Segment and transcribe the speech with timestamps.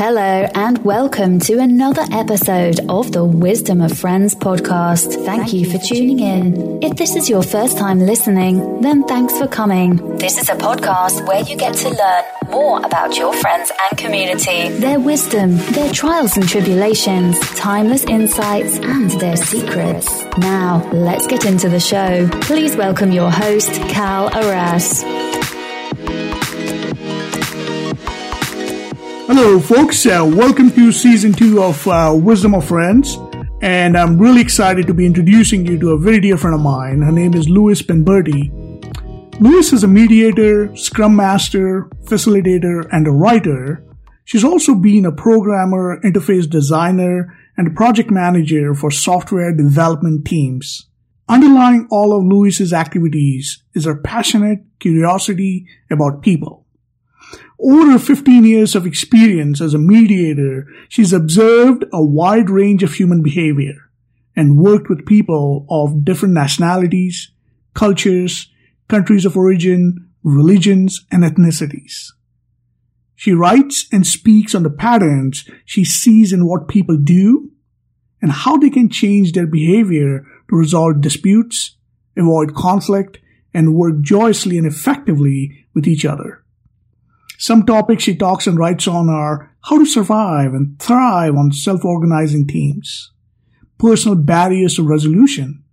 [0.00, 5.26] Hello, and welcome to another episode of the Wisdom of Friends podcast.
[5.26, 6.82] Thank you for tuning in.
[6.82, 10.16] If this is your first time listening, then thanks for coming.
[10.16, 14.70] This is a podcast where you get to learn more about your friends and community,
[14.78, 20.24] their wisdom, their trials and tribulations, timeless insights, and their secrets.
[20.38, 22.26] Now, let's get into the show.
[22.40, 25.04] Please welcome your host, Cal Arras.
[29.32, 30.06] Hello, folks.
[30.06, 33.16] Uh, welcome to season two of uh, Wisdom of Friends.
[33.62, 37.00] And I'm really excited to be introducing you to a very dear friend of mine.
[37.00, 38.50] Her name is Louise Penberthy.
[39.38, 43.84] Louise is a mediator, scrum master, facilitator, and a writer.
[44.24, 50.88] She's also been a programmer, interface designer, and project manager for software development teams.
[51.28, 56.59] Underlying all of Louise's activities is her passionate curiosity about people.
[57.62, 63.22] Over 15 years of experience as a mediator, she's observed a wide range of human
[63.22, 63.90] behavior
[64.34, 67.30] and worked with people of different nationalities,
[67.74, 68.50] cultures,
[68.88, 72.12] countries of origin, religions, and ethnicities.
[73.14, 77.50] She writes and speaks on the patterns she sees in what people do
[78.22, 81.76] and how they can change their behavior to resolve disputes,
[82.16, 83.18] avoid conflict,
[83.52, 86.42] and work joyously and effectively with each other.
[87.40, 92.46] Some topics she talks and writes on are how to survive and thrive on self-organizing
[92.46, 93.12] teams,
[93.78, 95.64] personal barriers to resolution,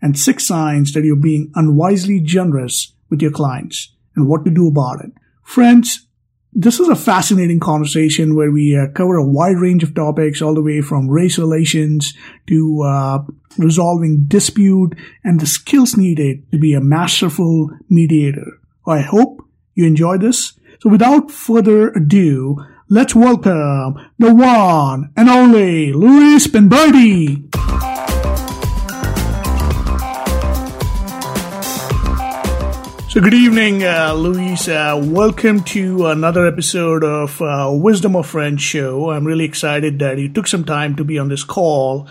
[0.00, 4.66] and six signs that you're being unwisely generous with your clients and what to do
[4.66, 5.12] about it.
[5.42, 6.06] Friends,
[6.54, 10.54] this is a fascinating conversation where we uh, cover a wide range of topics all
[10.54, 12.14] the way from race relations
[12.46, 13.18] to uh,
[13.58, 18.58] resolving dispute and the skills needed to be a masterful mediator.
[18.86, 22.56] I hope you enjoy this so without further ado,
[22.88, 27.46] let's welcome the one and only Louise Penberthy.
[33.10, 34.68] So good evening, uh, Louise.
[34.68, 39.10] Uh, welcome to another episode of uh, Wisdom of Friends show.
[39.10, 42.08] I'm really excited that you took some time to be on this call.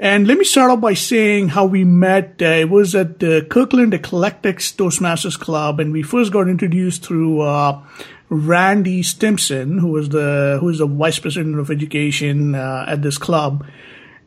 [0.00, 2.40] And let me start off by saying how we met.
[2.40, 7.40] Uh, it was at the Kirkland Eclectics Toastmasters Club, and we first got introduced through
[7.40, 7.82] uh,
[8.28, 13.18] Randy Stimson, who was the who is the vice president of education uh, at this
[13.18, 13.66] club.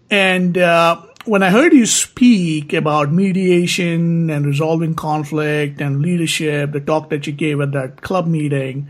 [0.09, 6.81] And uh, when I heard you speak about mediation and resolving conflict and leadership, the
[6.81, 8.89] talk that you gave at that club meeting,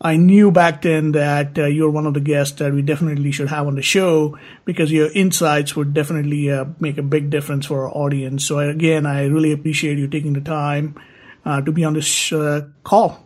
[0.00, 3.48] I knew back then that uh, you're one of the guests that we definitely should
[3.48, 7.86] have on the show because your insights would definitely uh, make a big difference for
[7.86, 8.44] our audience.
[8.44, 11.00] So again, I really appreciate you taking the time
[11.44, 13.20] uh, to be on this uh, call.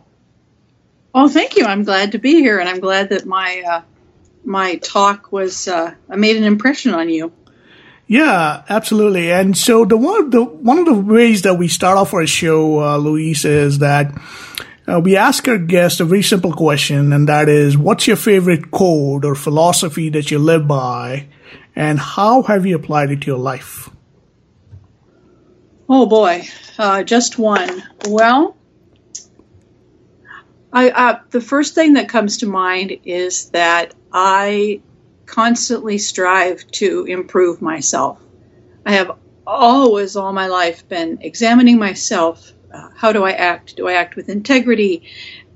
[1.13, 1.65] Oh, thank you.
[1.65, 3.81] I'm glad to be here, and I'm glad that my uh,
[4.45, 7.33] my talk was uh, made an impression on you.
[8.05, 9.31] Yeah, absolutely.
[9.31, 12.97] And so the one the one of the ways that we start off our show,
[12.97, 14.13] Louise, is that
[14.89, 18.71] uh, we ask our guests a very simple question, and that is, what's your favorite
[18.71, 21.27] code or philosophy that you live by,
[21.75, 23.89] and how have you applied it to your life?
[25.87, 26.47] Oh boy,
[26.77, 27.83] uh, just one.
[28.07, 28.55] Well,
[30.71, 34.81] I, uh, the first thing that comes to mind is that I
[35.25, 38.19] constantly strive to improve myself.
[38.85, 39.11] I have
[39.45, 43.75] always, all my life, been examining myself uh, how do I act?
[43.75, 45.03] Do I act with integrity?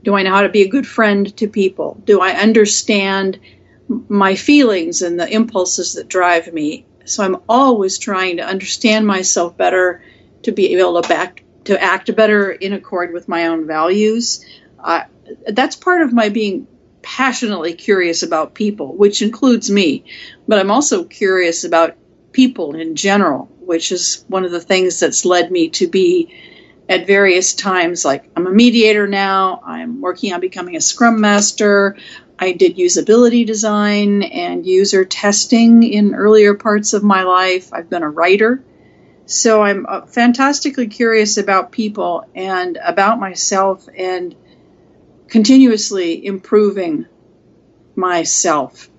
[0.04, 2.02] Do I know how to be a good friend to people?
[2.04, 3.40] Do I understand
[3.88, 6.86] my feelings and the impulses that drive me?
[7.06, 10.04] So I'm always trying to understand myself better,
[10.44, 14.46] to be able to back to act better in accord with my own values.
[14.78, 15.04] Uh,
[15.48, 16.68] that's part of my being
[17.02, 20.04] passionately curious about people, which includes me.
[20.48, 21.96] But I'm also curious about
[22.32, 26.34] people in general, which is one of the things that's led me to be
[26.90, 28.06] at various times.
[28.06, 31.98] Like I'm a mediator now, I'm working on becoming a scrum master.
[32.38, 37.72] I did usability design and user testing in earlier parts of my life.
[37.74, 38.64] I've been a writer.
[39.26, 44.36] So I'm uh, fantastically curious about people and about myself and
[45.28, 47.08] continuously improving
[47.96, 48.90] myself.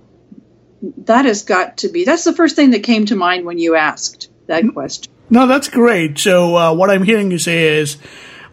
[1.04, 3.74] That has got to be, that's the first thing that came to mind when you
[3.74, 5.13] asked that question.
[5.30, 6.18] No, that's great.
[6.18, 7.96] So uh, what I'm hearing you say is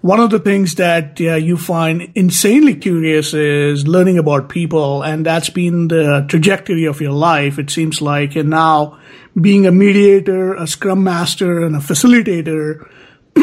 [0.01, 5.25] one of the things that uh, you find insanely curious is learning about people, and
[5.25, 7.59] that's been the trajectory of your life.
[7.59, 8.99] It seems like, and now
[9.39, 12.89] being a mediator, a scrum master, and a facilitator.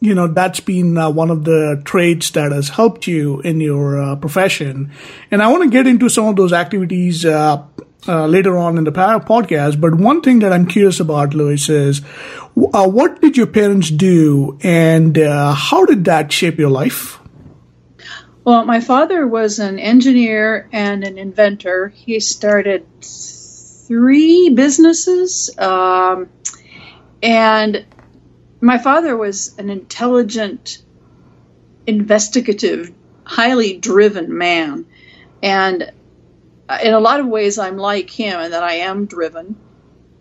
[0.00, 4.00] you know that's been uh, one of the traits that has helped you in your
[4.02, 4.92] uh, profession
[5.30, 7.62] and i want to get into some of those activities uh,
[8.06, 12.02] uh later on in the podcast but one thing that i'm curious about louise is
[12.56, 17.18] uh, what did your parents do and uh, how did that shape your life
[18.44, 26.28] well my father was an engineer and an inventor he started three businesses um,
[27.22, 27.86] and
[28.64, 30.78] my father was an intelligent,
[31.86, 32.92] investigative,
[33.24, 34.86] highly driven man.
[35.42, 35.92] And
[36.82, 39.56] in a lot of ways, I'm like him in that I am driven.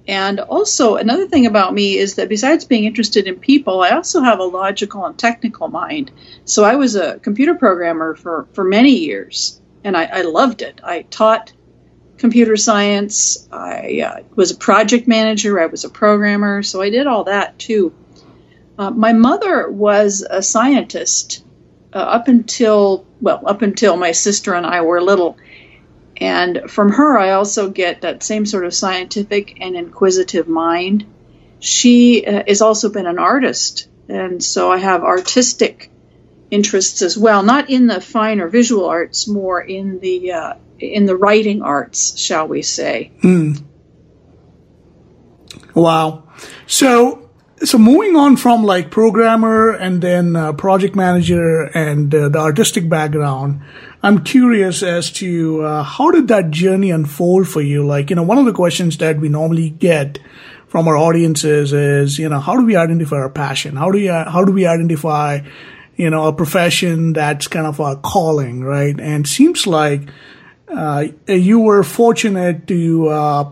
[0.07, 4.21] And also, another thing about me is that besides being interested in people, I also
[4.21, 6.11] have a logical and technical mind.
[6.43, 10.81] So I was a computer programmer for, for many years, and I, I loved it.
[10.83, 11.53] I taught
[12.17, 17.07] computer science, I uh, was a project manager, I was a programmer, so I did
[17.07, 17.93] all that too.
[18.77, 21.45] Uh, my mother was a scientist
[21.93, 25.37] uh, up until, well, up until my sister and I were little.
[26.23, 31.05] And from her, I also get that same sort of scientific and inquisitive mind.
[31.59, 35.91] She uh, has also been an artist, and so I have artistic
[36.49, 41.05] interests as well, not in the fine or visual arts, more in the uh, in
[41.05, 43.11] the writing arts, shall we say?
[43.21, 43.61] Mm.
[45.75, 46.29] Wow.
[46.67, 47.31] So
[47.65, 52.87] so moving on from like programmer and then uh, project manager and uh, the artistic
[52.87, 53.61] background
[54.03, 58.23] i'm curious as to uh, how did that journey unfold for you like you know
[58.23, 60.19] one of the questions that we normally get
[60.67, 64.11] from our audiences is you know how do we identify our passion how do you
[64.11, 65.39] how do we identify
[65.95, 70.01] you know a profession that's kind of a calling right and seems like
[70.69, 73.51] uh, you were fortunate to uh,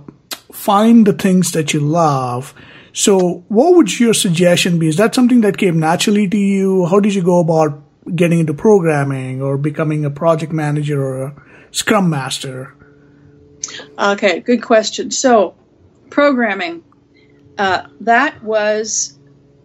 [0.52, 2.54] find the things that you love
[2.94, 4.90] so, what would your suggestion be?
[4.90, 6.86] Is that something that came naturally to you?
[6.86, 7.82] How did you go about
[8.14, 11.36] getting into programming or becoming a project manager or a
[11.72, 12.76] scrum master?
[13.98, 15.12] Okay, good question.
[15.12, 15.56] So,
[16.10, 16.84] programming,
[17.58, 19.18] uh, that was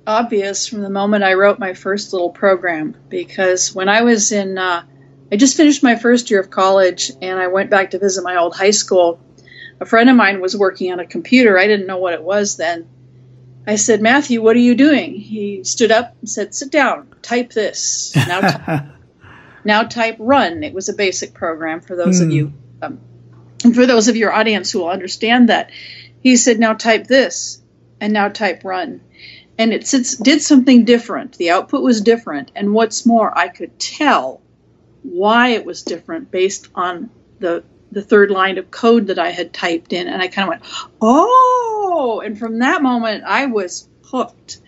[0.06, 4.58] obvious from the moment I wrote my first little program because when I was in,
[4.58, 4.84] uh,
[5.32, 8.36] I just finished my first year of college and I went back to visit my
[8.36, 9.20] old high school.
[9.80, 11.58] A friend of mine was working on a computer.
[11.58, 12.88] I didn't know what it was then.
[13.66, 15.14] I said, Matthew, what are you doing?
[15.14, 18.14] He stood up and said, Sit down, type this.
[18.14, 18.40] Now,
[18.76, 18.88] t-
[19.64, 20.62] now type run.
[20.62, 22.22] It was a basic program for those mm.
[22.22, 22.32] of hmm.
[22.32, 22.52] you,
[22.82, 23.00] um,
[23.64, 25.70] and for those of your audience who will understand that.
[26.22, 27.60] He said, Now type this,
[28.00, 29.00] and now type run.
[29.58, 29.90] And it
[30.22, 31.38] did something different.
[31.38, 32.52] The output was different.
[32.54, 34.42] And what's more, I could tell
[35.02, 39.52] why it was different based on the the third line of code that I had
[39.52, 40.62] typed in, and I kind of went,
[41.00, 44.60] "Oh!" And from that moment, I was hooked.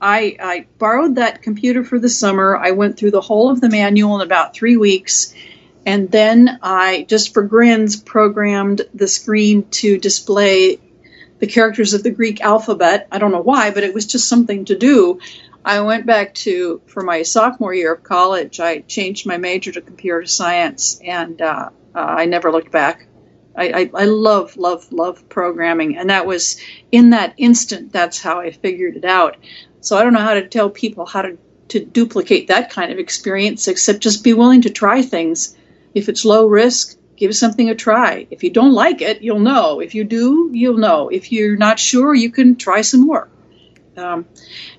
[0.00, 2.56] I, I borrowed that computer for the summer.
[2.56, 5.34] I went through the whole of the manual in about three weeks,
[5.86, 10.80] and then I just for grins programmed the screen to display
[11.38, 13.08] the characters of the Greek alphabet.
[13.10, 15.20] I don't know why, but it was just something to do.
[15.64, 18.60] I went back to for my sophomore year of college.
[18.60, 23.06] I changed my major to computer science, and uh, uh, I never looked back.
[23.56, 25.96] I, I, I, love, love, love programming.
[25.96, 26.60] And that was
[26.92, 29.38] in that instant, that's how I figured it out.
[29.80, 31.38] So I don't know how to tell people how to,
[31.68, 35.56] to duplicate that kind of experience, except just be willing to try things.
[35.94, 38.26] If it's low risk, give something a try.
[38.30, 39.80] If you don't like it, you'll know.
[39.80, 41.08] If you do, you'll know.
[41.08, 43.30] If you're not sure, you can try some more.
[43.96, 44.26] Um,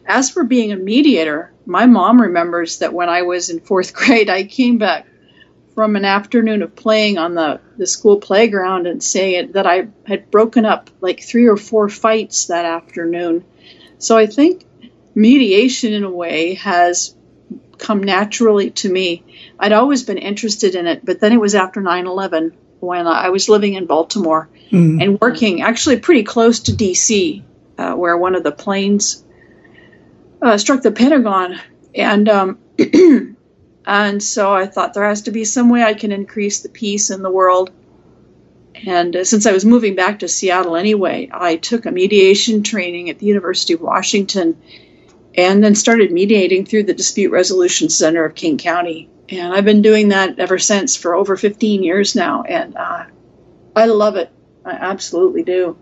[0.06, 4.30] as for being a mediator, my mom remembers that when I was in fourth grade,
[4.30, 5.08] I came back
[5.78, 10.32] from an afternoon of playing on the, the school playground and saying that I had
[10.32, 13.46] broken up like three or four fights that afternoon.
[14.00, 14.66] So I think
[15.14, 17.16] mediation, in a way, has
[17.78, 19.24] come naturally to me.
[19.60, 23.30] I'd always been interested in it, but then it was after 9 11 when I
[23.30, 25.00] was living in Baltimore mm.
[25.00, 27.44] and working actually pretty close to DC,
[27.78, 29.24] uh, where one of the planes
[30.42, 31.60] uh, struck the Pentagon.
[31.94, 32.58] And um,
[33.88, 37.10] And so I thought there has to be some way I can increase the peace
[37.10, 37.72] in the world.
[38.86, 43.10] And uh, since I was moving back to Seattle anyway, I took a mediation training
[43.10, 44.62] at the University of Washington
[45.36, 49.10] and then started mediating through the Dispute Resolution Center of King County.
[49.30, 52.44] And I've been doing that ever since for over 15 years now.
[52.44, 53.06] And uh,
[53.74, 54.30] I love it.
[54.66, 55.78] I absolutely do.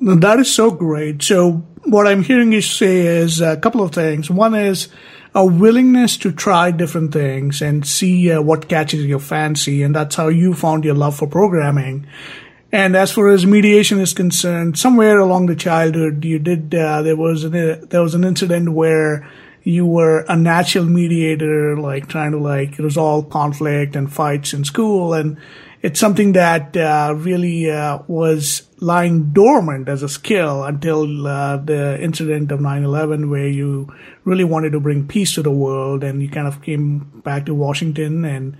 [0.00, 1.22] That is so great.
[1.24, 4.30] So, what I'm hearing you say is a couple of things.
[4.30, 4.88] One is,
[5.34, 9.82] a willingness to try different things and see uh, what catches your fancy.
[9.82, 12.06] And that's how you found your love for programming.
[12.72, 17.16] And as far as mediation is concerned, somewhere along the childhood, you did, uh, there
[17.16, 19.28] was an, uh, there was an incident where
[19.62, 25.14] you were a natural mediator, like trying to like resolve conflict and fights in school.
[25.14, 25.36] And
[25.82, 32.00] it's something that uh, really uh, was lying dormant as a skill until uh, the
[32.02, 33.92] incident of 9-11 where you
[34.24, 37.54] really wanted to bring peace to the world and you kind of came back to
[37.54, 38.56] Washington and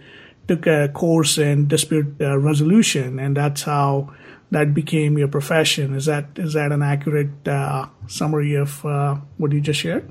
[0.49, 4.13] took a course in dispute uh, resolution and that's how
[4.51, 5.95] that became your profession.
[5.95, 10.11] Is that is that an accurate uh, summary of uh, what you just shared?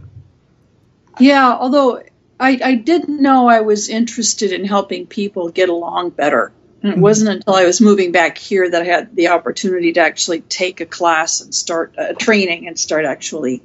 [1.19, 2.01] Yeah, although
[2.39, 6.53] I, I didn't know I was interested in helping people get along better.
[6.81, 7.01] And it mm-hmm.
[7.01, 10.79] wasn't until I was moving back here that I had the opportunity to actually take
[10.79, 13.61] a class and start a uh, training and start actually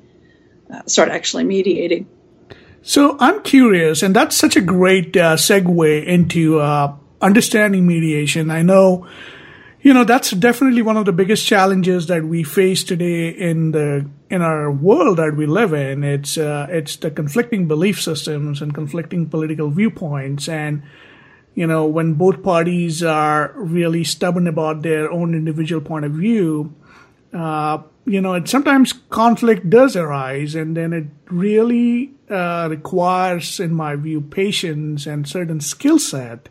[0.70, 2.08] uh, start actually mediating.
[2.82, 8.50] So I'm curious, and that's such a great uh, segue into uh, understanding mediation.
[8.50, 9.06] I know
[9.84, 14.08] you know that's definitely one of the biggest challenges that we face today in the
[14.30, 18.74] in our world that we live in it's uh, it's the conflicting belief systems and
[18.74, 20.82] conflicting political viewpoints and
[21.54, 26.74] you know when both parties are really stubborn about their own individual point of view
[27.32, 33.72] uh, you know it sometimes conflict does arise and then it really uh, requires in
[33.72, 36.48] my view patience and certain skill set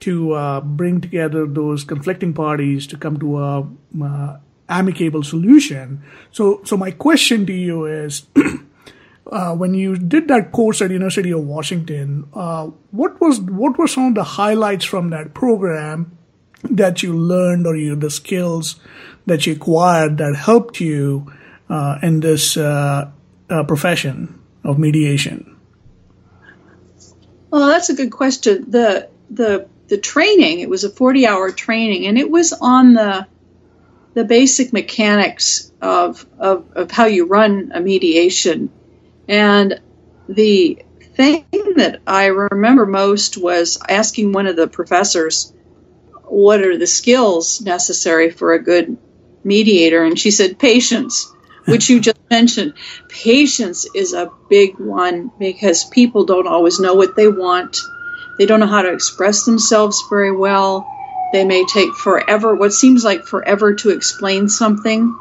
[0.00, 3.68] to uh, bring together those conflicting parties to come to a
[4.02, 4.36] uh,
[4.68, 6.02] amicable solution.
[6.30, 8.26] So, so my question to you is.
[9.34, 13.88] Uh, when you did that course at University of Washington, uh, what was what were
[13.88, 16.16] some of the highlights from that program
[16.62, 18.78] that you learned, or you the skills
[19.26, 21.32] that you acquired that helped you
[21.68, 23.10] uh, in this uh,
[23.50, 25.56] uh, profession of mediation?
[27.50, 28.70] Well, that's a good question.
[28.70, 33.26] the The the training, it was a 40 hour training, and it was on the
[34.14, 38.70] the basic mechanics of, of, of how you run a mediation.
[39.28, 39.80] And
[40.28, 40.84] the
[41.16, 41.44] thing
[41.76, 45.52] that I remember most was asking one of the professors,
[46.24, 48.96] What are the skills necessary for a good
[49.42, 50.04] mediator?
[50.04, 51.32] And she said, Patience,
[51.66, 52.74] which you just mentioned.
[53.08, 57.78] Patience is a big one because people don't always know what they want
[58.38, 60.86] they don't know how to express themselves very well.
[61.32, 65.16] They may take forever, what seems like forever to explain something.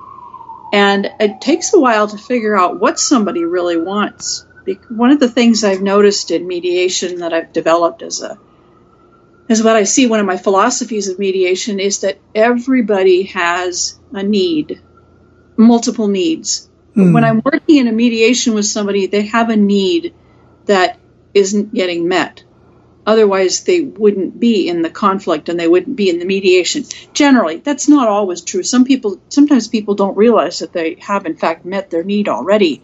[0.74, 4.44] And it takes a while to figure out what somebody really wants.
[4.89, 8.39] One of the things I've noticed in mediation that I've developed as a
[9.50, 14.24] is what I see one of my philosophies of mediation is that everybody has a
[14.24, 14.82] need,
[15.58, 16.70] multiple needs.
[16.96, 17.13] Mm.
[17.13, 20.15] When I'm working in a mediation with somebody, they have a need
[20.65, 20.98] that
[21.36, 22.44] isn't getting met.
[23.05, 26.86] Otherwise, they wouldn't be in the conflict and they wouldn't be in the mediation.
[27.13, 28.63] Generally, that's not always true.
[28.63, 32.81] Some people, sometimes people don't realize that they have in fact met their need already.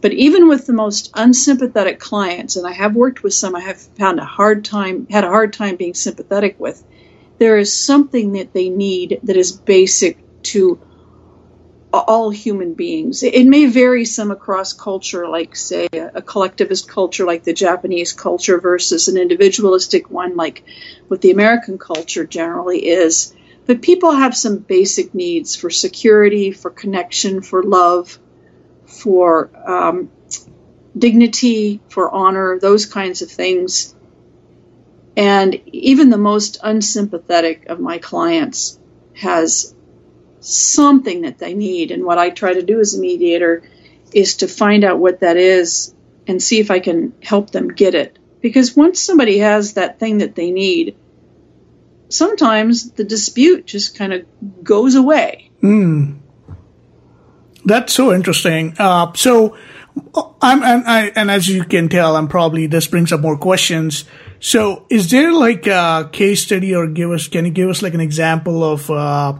[0.00, 3.80] But even with the most unsympathetic clients, and I have worked with some I have
[3.80, 6.82] found a hard time, had a hard time being sympathetic with,
[7.38, 10.80] there is something that they need that is basic to
[12.00, 13.22] all human beings.
[13.22, 18.60] It may vary some across culture, like, say, a collectivist culture like the Japanese culture
[18.60, 20.64] versus an individualistic one, like
[21.08, 23.34] what the American culture generally is.
[23.66, 28.18] But people have some basic needs for security, for connection, for love,
[28.86, 30.10] for um,
[30.96, 33.94] dignity, for honor, those kinds of things.
[35.16, 38.78] And even the most unsympathetic of my clients
[39.14, 39.73] has
[40.44, 41.90] something that they need.
[41.90, 43.62] And what I try to do as a mediator
[44.12, 45.94] is to find out what that is
[46.26, 48.18] and see if I can help them get it.
[48.40, 50.96] Because once somebody has that thing that they need,
[52.08, 54.26] sometimes the dispute just kind of
[54.62, 55.50] goes away.
[55.62, 56.18] Mm.
[57.64, 58.76] That's so interesting.
[58.78, 59.56] Uh, so,
[60.42, 64.04] I'm and, I, and as you can tell, I'm probably this brings up more questions.
[64.40, 67.28] So, is there like a case study, or give us?
[67.28, 69.38] Can you give us like an example of uh,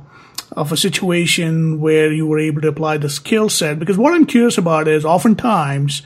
[0.53, 3.79] of a situation where you were able to apply the skill set.
[3.79, 6.03] Because what I'm curious about is oftentimes,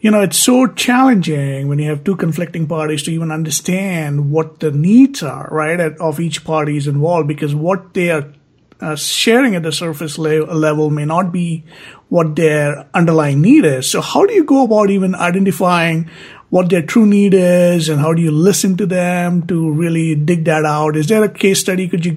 [0.00, 4.60] you know, it's so challenging when you have two conflicting parties to even understand what
[4.60, 8.32] the needs are, right, of each party is involved because what they are
[8.80, 11.64] uh, sharing at the surface le- level may not be
[12.08, 13.90] what their underlying need is.
[13.90, 16.10] So how do you go about even identifying
[16.54, 20.44] what their true need is and how do you listen to them to really dig
[20.44, 20.96] that out?
[20.96, 21.88] Is there a case study?
[21.88, 22.14] Could you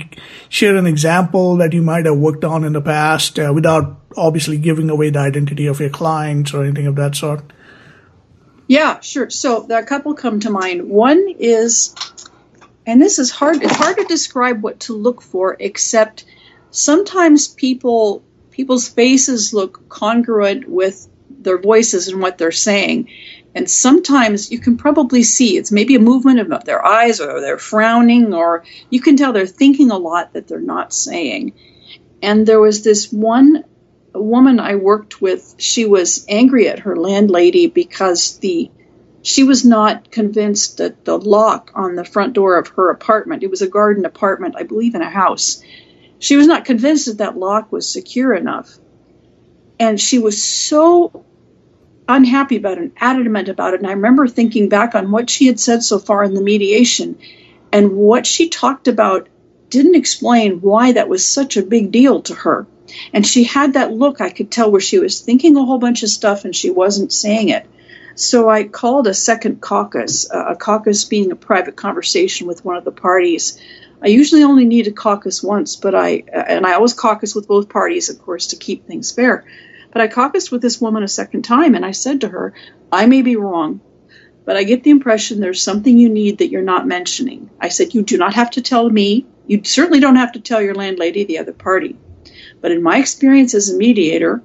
[0.47, 4.59] share an example that you might have worked on in the past uh, without obviously
[4.59, 7.51] giving away the identity of your clients or anything of that sort?
[8.67, 9.31] Yeah, sure.
[9.31, 10.87] So a couple come to mind.
[10.87, 11.95] One is,
[12.85, 13.63] and this is hard.
[13.63, 16.25] It's hard to describe what to look for, except
[16.69, 23.09] sometimes people people's faces look congruent with their voices and what they're saying.
[23.55, 27.57] And sometimes you can probably see it's maybe a movement of their eyes or they're
[27.57, 31.53] frowning, or you can tell they're thinking a lot that they're not saying.
[32.21, 33.63] And there was this one
[34.13, 38.71] woman I worked with, she was angry at her landlady because the
[39.21, 43.49] she was not convinced that the lock on the front door of her apartment, it
[43.49, 45.61] was a garden apartment, I believe in a house,
[46.19, 48.77] she was not convinced that that lock was secure enough.
[49.79, 51.25] And she was so
[52.07, 53.81] unhappy about it and adamant about it.
[53.81, 57.17] And I remember thinking back on what she had said so far in the mediation
[57.71, 59.27] and what she talked about
[59.69, 62.65] didn't explain why that was such a big deal to her.
[63.13, 66.03] And she had that look I could tell where she was thinking a whole bunch
[66.03, 67.65] of stuff and she wasn't saying it.
[68.15, 72.83] So I called a second caucus, a caucus being a private conversation with one of
[72.83, 73.61] the parties.
[74.01, 77.69] I usually only need a caucus once, but I, and I always caucus with both
[77.69, 79.45] parties, of course, to keep things fair.
[79.91, 82.53] But I caucused with this woman a second time, and I said to her,
[82.91, 83.81] I may be wrong,
[84.45, 87.49] but I get the impression there's something you need that you're not mentioning.
[87.59, 89.25] I said, You do not have to tell me.
[89.45, 91.97] You certainly don't have to tell your landlady, the other party.
[92.61, 94.41] But in my experience as a mediator,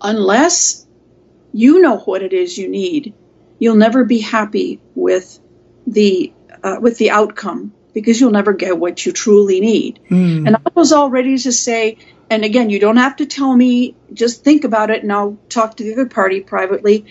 [0.00, 0.86] unless
[1.52, 3.14] you know what it is you need,
[3.58, 5.38] you'll never be happy with
[5.86, 10.00] the uh, with the outcome because you'll never get what you truly need.
[10.10, 10.46] Mm.
[10.46, 11.96] And I was all ready to say,
[12.28, 15.78] and again, you don't have to tell me, just think about it and I'll talk
[15.78, 17.06] to the other party privately.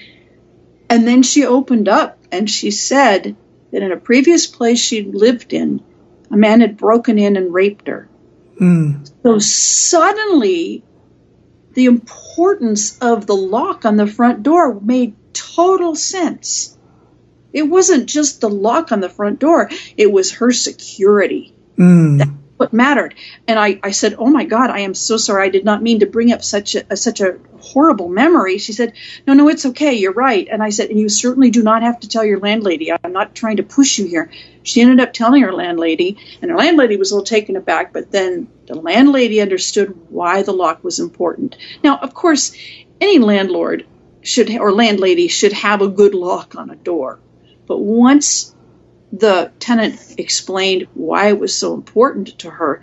[0.87, 3.35] And then she opened up and she said
[3.71, 5.83] that in a previous place she'd lived in,
[6.29, 8.07] a man had broken in and raped her.
[8.61, 9.09] Mm.
[9.23, 10.83] So suddenly
[11.73, 16.74] the importance of the lock on the front door made total sense.
[17.55, 21.55] It wasn't just the lock on the front door, it was her security.
[21.77, 22.17] Mm.
[22.17, 23.15] That's what mattered.
[23.47, 25.45] And I, I said, Oh my God, I am so sorry.
[25.45, 28.57] I did not mean to bring up such a, such a horrible memory.
[28.57, 28.91] She said,
[29.25, 29.93] No, no, it's okay.
[29.93, 30.45] You're right.
[30.51, 32.91] And I said, And you certainly do not have to tell your landlady.
[32.91, 34.31] I'm not trying to push you here.
[34.63, 38.11] She ended up telling her landlady, and her landlady was a little taken aback, but
[38.11, 41.55] then the landlady understood why the lock was important.
[41.83, 42.53] Now, of course,
[42.99, 43.85] any landlord
[44.21, 47.19] should or landlady should have a good lock on a door.
[47.67, 48.53] But once
[49.11, 52.81] the tenant explained why it was so important to her,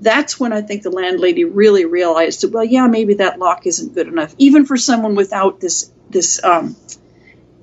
[0.00, 3.94] that's when I think the landlady really realized that, well, yeah, maybe that lock isn't
[3.94, 6.76] good enough, even for someone without this this um,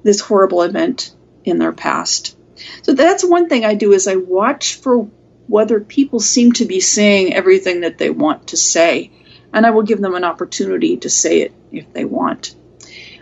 [0.03, 2.37] this horrible event in their past.
[2.83, 5.09] So that's one thing I do is I watch for
[5.47, 9.11] whether people seem to be saying everything that they want to say,
[9.53, 12.55] and I will give them an opportunity to say it if they want.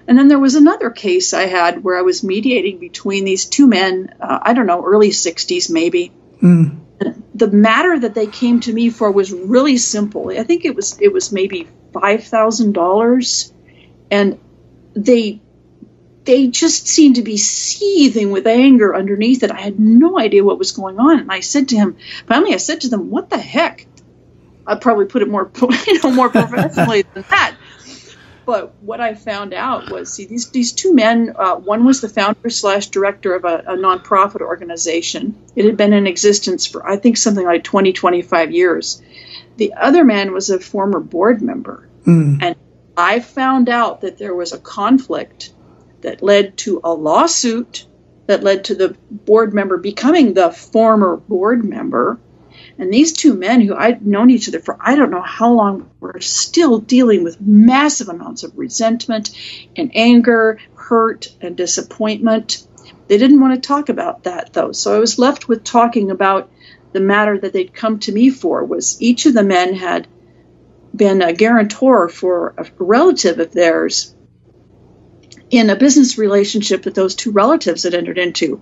[0.08, 3.68] And then there was another case I had where I was mediating between these two
[3.68, 6.12] men, uh, I don't know, early 60s maybe.
[6.42, 6.80] Mm.
[7.34, 10.30] The matter that they came to me for was really simple.
[10.30, 13.52] I think it was it was maybe $5,000
[14.12, 14.40] and
[14.96, 15.42] they
[16.26, 19.52] they just seemed to be seething with anger underneath it.
[19.52, 21.20] I had no idea what was going on.
[21.20, 23.86] And I said to him, finally, I said to them, what the heck?
[24.66, 25.52] I'd probably put it more,
[25.88, 27.56] you know, more professionally than that.
[28.46, 31.34] But what I found out was, see, these these two men.
[31.36, 35.36] Uh, one was the founder slash director of a, a nonprofit organization.
[35.56, 39.02] It had been in existence for I think something like 20, 25 years.
[39.58, 42.42] The other man was a former board member, mm.
[42.42, 42.56] and
[42.96, 45.54] I found out that there was a conflict
[46.02, 47.88] that led to a lawsuit
[48.28, 52.20] that led to the board member becoming the former board member
[52.78, 55.90] and these two men, who I'd known each other for I don't know how long,
[56.00, 59.32] were still dealing with massive amounts of resentment
[59.76, 62.68] and anger, hurt, and disappointment.
[63.08, 64.74] They didn't want to talk about that, though.
[64.74, 66.52] So I was left with talking about
[66.92, 70.08] the matter that they'd come to me for was each of the men had
[70.94, 74.16] been a guarantor for a relative of theirs
[75.50, 78.62] in a business relationship that those two relatives had entered into.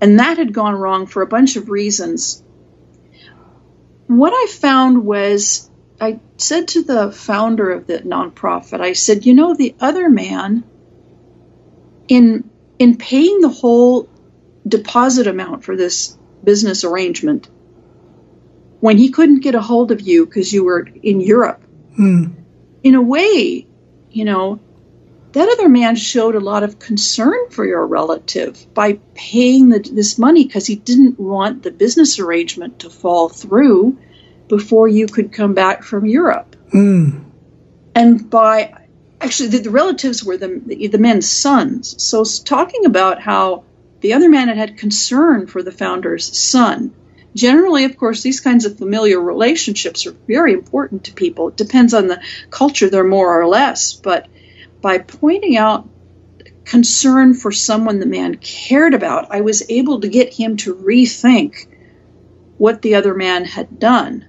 [0.00, 2.42] And that had gone wrong for a bunch of reasons
[4.06, 9.34] what I found was I said to the founder of the nonprofit, I said, you
[9.34, 10.64] know, the other man,
[12.08, 14.08] in in paying the whole
[14.66, 17.48] deposit amount for this business arrangement,
[18.80, 21.62] when he couldn't get a hold of you because you were in Europe,
[21.96, 22.26] hmm.
[22.82, 23.66] in a way,
[24.10, 24.60] you know,
[25.36, 30.18] that other man showed a lot of concern for your relative by paying the, this
[30.18, 33.98] money because he didn't want the business arrangement to fall through
[34.48, 36.56] before you could come back from Europe.
[36.72, 37.22] Mm.
[37.94, 38.86] And by
[39.20, 42.02] actually, the, the relatives were the, the, the men's sons.
[42.02, 43.64] So, talking about how
[44.00, 46.94] the other man had had concern for the founder's son.
[47.34, 51.48] Generally, of course, these kinds of familiar relationships are very important to people.
[51.48, 53.92] It depends on the culture, they're more or less.
[53.92, 54.28] But
[54.86, 55.88] by pointing out
[56.64, 61.66] concern for someone the man cared about, I was able to get him to rethink
[62.56, 64.28] what the other man had done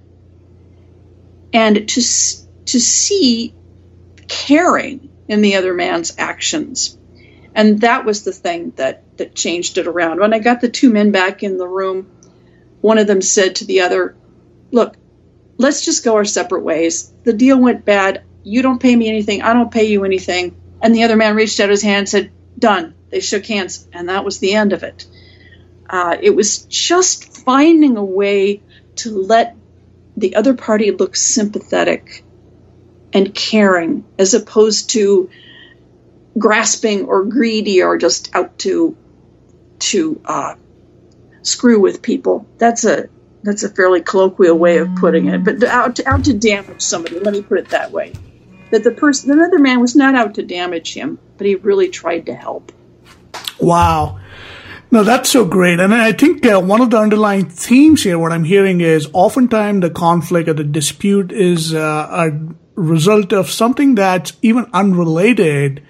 [1.52, 3.54] and to to see
[4.26, 6.98] caring in the other man's actions.
[7.54, 10.18] And that was the thing that that changed it around.
[10.18, 12.10] When I got the two men back in the room,
[12.80, 14.16] one of them said to the other,
[14.72, 14.96] "Look,
[15.56, 17.12] let's just go our separate ways.
[17.22, 18.22] The deal went bad.
[18.48, 19.42] You don't pay me anything.
[19.42, 22.30] I don't pay you anything." And the other man reached out his hand and said,
[22.58, 25.06] "Done." They shook hands, and that was the end of it.
[25.88, 28.60] Uh, it was just finding a way
[28.96, 29.56] to let
[30.16, 32.24] the other party look sympathetic
[33.12, 35.30] and caring as opposed to
[36.36, 38.96] grasping or greedy or just out to
[39.78, 40.54] to uh,
[41.42, 42.46] screw with people.
[42.58, 43.08] That's a
[43.42, 47.20] that's a fairly colloquial way of putting it, but out to, out to damage somebody.
[47.20, 48.12] Let me put it that way.
[48.70, 51.88] That the person, the other man, was not out to damage him, but he really
[51.88, 52.72] tried to help.
[53.58, 54.20] Wow.
[54.90, 55.80] No, that's so great.
[55.80, 59.82] And I think uh, one of the underlying themes here, what I'm hearing is oftentimes
[59.82, 61.78] the conflict or the dispute is uh,
[62.10, 65.82] a result of something that's even unrelated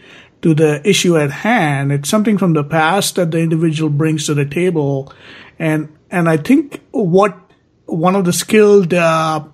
[0.42, 1.92] to the issue at hand.
[1.92, 5.12] It's something from the past that the individual brings to the table.
[5.58, 7.36] And, and I think what
[7.86, 9.44] one of the skilled, uh,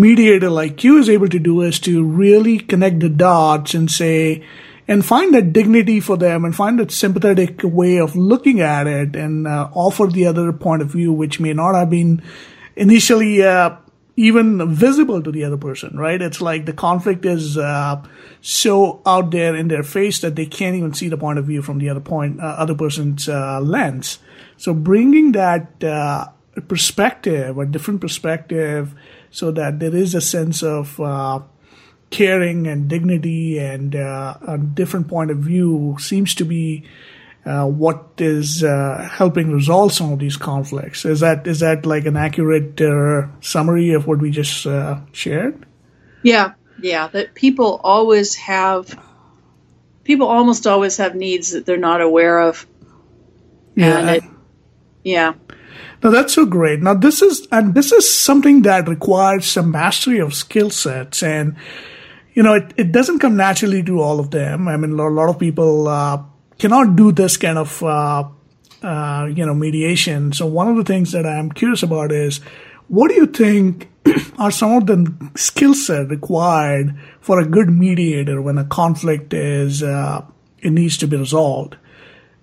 [0.00, 4.42] mediator like you is able to do is to really connect the dots and say,
[4.88, 9.14] and find that dignity for them and find that sympathetic way of looking at it
[9.14, 12.22] and uh, offer the other point of view, which may not have been
[12.74, 13.76] initially uh,
[14.16, 16.20] even visible to the other person, right?
[16.20, 18.02] It's like the conflict is uh,
[18.40, 21.62] so out there in their face that they can't even see the point of view
[21.62, 24.18] from the other point, uh, other person's uh, lens.
[24.56, 26.26] So bringing that uh,
[26.68, 28.94] perspective, a different perspective,
[29.30, 31.00] so that there is a sense of
[32.10, 36.84] caring and dignity and uh, a different point of view seems to be
[37.46, 41.04] uh, what is uh, helping resolve some of these conflicts.
[41.04, 45.64] Is that is that like an accurate uh, summary of what we just uh, shared?
[46.22, 47.08] Yeah, yeah.
[47.08, 48.98] That people always have,
[50.04, 52.66] people almost always have needs that they're not aware of.
[53.74, 54.10] Yeah.
[54.10, 54.24] It,
[55.02, 55.34] yeah.
[56.02, 56.80] Now that's so great.
[56.80, 61.56] Now this is and this is something that requires some mastery of skill sets and
[62.34, 64.68] you know, it, it doesn't come naturally to all of them.
[64.68, 66.22] I mean, a lot of people uh,
[66.58, 68.28] cannot do this kind of, uh,
[68.82, 70.32] uh, you know, mediation.
[70.32, 72.38] So one of the things that I'm curious about is,
[72.88, 73.90] what do you think
[74.38, 79.82] are some of the skill set required for a good mediator when a conflict is
[79.82, 80.24] uh,
[80.60, 81.76] it needs to be resolved?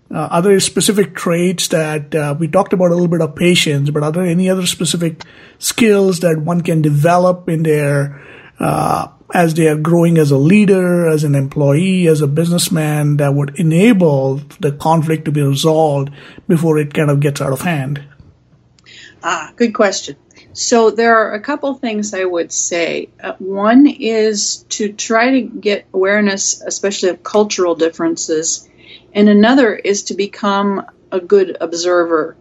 [0.09, 3.89] Uh, are there specific traits that uh, we talked about a little bit of patience,
[3.89, 5.23] but are there any other specific
[5.59, 8.23] skills that one can develop in their
[8.59, 13.33] uh, as they are growing as a leader, as an employee, as a businessman that
[13.33, 16.09] would enable the conflict to be resolved
[16.47, 18.03] before it kind of gets out of hand?
[19.21, 20.15] Ah, good question.
[20.53, 23.09] So there are a couple things I would say.
[23.21, 28.67] Uh, one is to try to get awareness, especially of cultural differences,
[29.13, 32.35] and another is to become a good observer.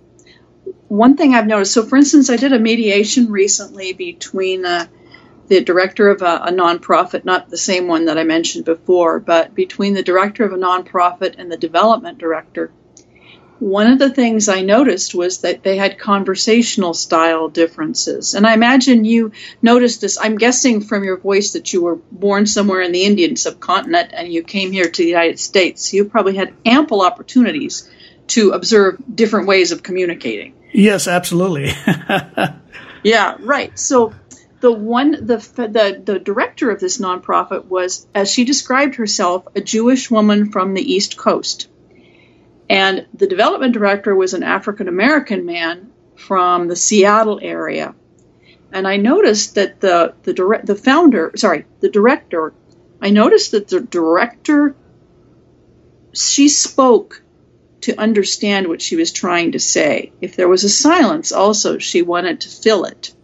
[0.88, 4.86] One thing I've noticed, so for instance, I did a mediation recently between uh,
[5.48, 9.54] the director of a, a, nonprofit, not the same one that I mentioned before, but
[9.54, 12.72] between the director of a nonprofit and the development director,
[13.58, 18.34] one of the things I noticed was that they had conversational style differences.
[18.34, 20.18] And I imagine you noticed this.
[20.20, 24.32] I'm guessing from your voice that you were born somewhere in the Indian subcontinent and
[24.32, 25.92] you came here to the United States.
[25.92, 27.90] You probably had ample opportunities
[28.28, 30.54] to observe different ways of communicating.
[30.72, 31.70] Yes, absolutely.
[33.02, 33.78] yeah, right.
[33.78, 34.12] So
[34.60, 39.60] the one the, the the director of this nonprofit was as she described herself a
[39.60, 41.68] Jewish woman from the East Coast
[42.68, 47.94] and the development director was an African American man from the Seattle area.
[48.72, 52.52] And I noticed that the the the founder sorry the director
[53.00, 54.74] I noticed that the director
[56.12, 57.22] she spoke
[57.82, 60.12] to understand what she was trying to say.
[60.20, 63.14] If there was a silence also she wanted to fill it.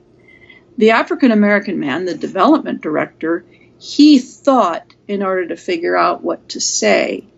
[0.78, 3.44] The African American man, the development director,
[3.78, 7.32] he thought in order to figure out what to say.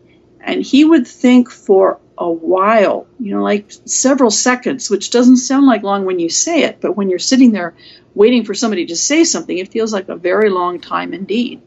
[0.44, 5.66] And he would think for a while, you know, like several seconds, which doesn't sound
[5.66, 7.74] like long when you say it, but when you're sitting there
[8.14, 11.62] waiting for somebody to say something, it feels like a very long time indeed.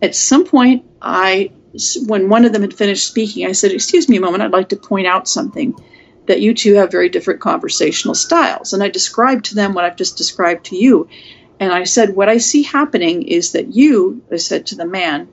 [0.00, 1.50] At some point, I,
[2.06, 4.68] when one of them had finished speaking, I said, Excuse me a moment, I'd like
[4.70, 5.74] to point out something
[6.26, 8.72] that you two have very different conversational styles.
[8.72, 11.08] And I described to them what I've just described to you.
[11.60, 15.28] And I said, What I see happening is that you, I said to the man,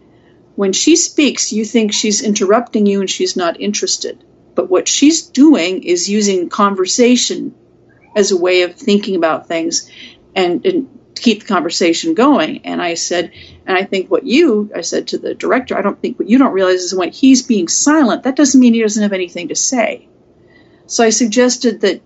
[0.61, 4.23] when she speaks, you think she's interrupting you and she's not interested.
[4.53, 7.55] But what she's doing is using conversation
[8.15, 9.89] as a way of thinking about things
[10.35, 12.63] and, and keep the conversation going.
[12.63, 13.31] And I said,
[13.65, 16.37] and I think what you, I said to the director, I don't think what you
[16.37, 19.55] don't realize is when he's being silent, that doesn't mean he doesn't have anything to
[19.55, 20.09] say.
[20.85, 22.01] So I suggested that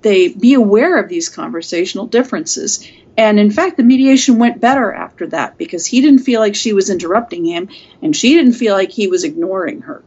[0.00, 2.90] they be aware of these conversational differences.
[3.18, 6.72] And in fact, the mediation went better after that because he didn't feel like she
[6.72, 7.68] was interrupting him
[8.00, 10.04] and she didn't feel like he was ignoring her.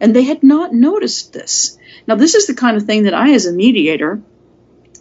[0.00, 1.76] And they had not noticed this.
[2.06, 4.22] Now, this is the kind of thing that I, as a mediator,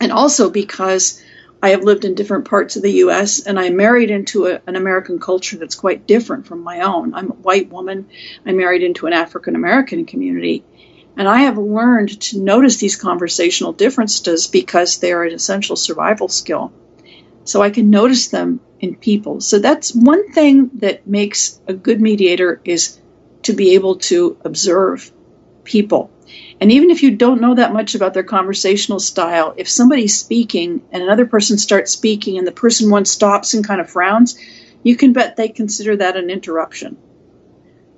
[0.02, 1.24] and also because
[1.64, 3.40] I have lived in different parts of the U.S.
[3.40, 7.14] and I married into a, an American culture that's quite different from my own.
[7.14, 8.10] I'm a white woman.
[8.46, 10.66] I married into an African American community.
[11.16, 16.74] And I have learned to notice these conversational differences because they're an essential survival skill.
[17.48, 19.40] So I can notice them in people.
[19.40, 23.00] So that's one thing that makes a good mediator is
[23.44, 25.12] to be able to observe
[25.64, 26.12] people.
[26.60, 30.82] And even if you don't know that much about their conversational style, if somebody's speaking
[30.92, 34.38] and another person starts speaking and the person one stops and kind of frowns,
[34.84, 36.98] you can bet they consider that an interruption.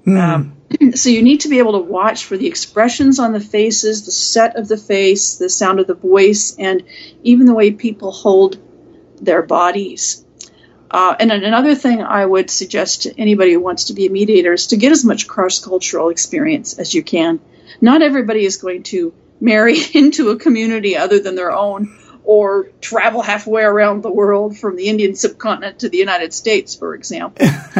[0.05, 0.19] Mm.
[0.19, 0.57] Um,
[0.95, 4.11] so you need to be able to watch for the expressions on the faces, the
[4.11, 6.83] set of the face, the sound of the voice, and
[7.23, 8.59] even the way people hold
[9.21, 10.25] their bodies.
[10.91, 14.53] Uh, and another thing I would suggest to anybody who wants to be a mediator
[14.53, 17.39] is to get as much cross cultural experience as you can.
[17.79, 23.21] Not everybody is going to marry into a community other than their own or travel
[23.21, 27.47] halfway around the world from the Indian subcontinent to the United States, for example.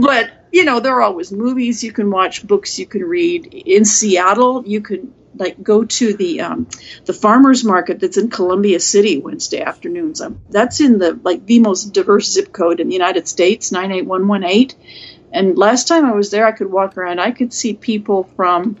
[0.00, 3.46] but you know, there are always movies you can watch, books you can read.
[3.52, 6.68] In Seattle, you can like go to the um,
[7.04, 10.20] the farmers market that's in Columbia City Wednesday afternoons.
[10.20, 13.92] Um, that's in the like the most diverse zip code in the United States, nine
[13.92, 14.74] eight one one eight.
[15.32, 17.18] And last time I was there, I could walk around.
[17.18, 18.76] I could see people from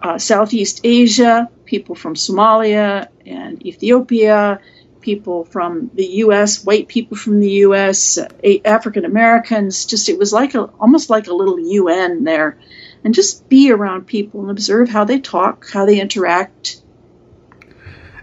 [0.00, 4.60] uh, Southeast Asia, people from Somalia and Ethiopia,
[5.02, 8.28] people from the U.S., white people from the U.S., uh,
[8.64, 9.84] African Americans.
[9.84, 12.58] Just it was like a almost like a little UN there,
[13.04, 16.82] and just be around people and observe how they talk, how they interact.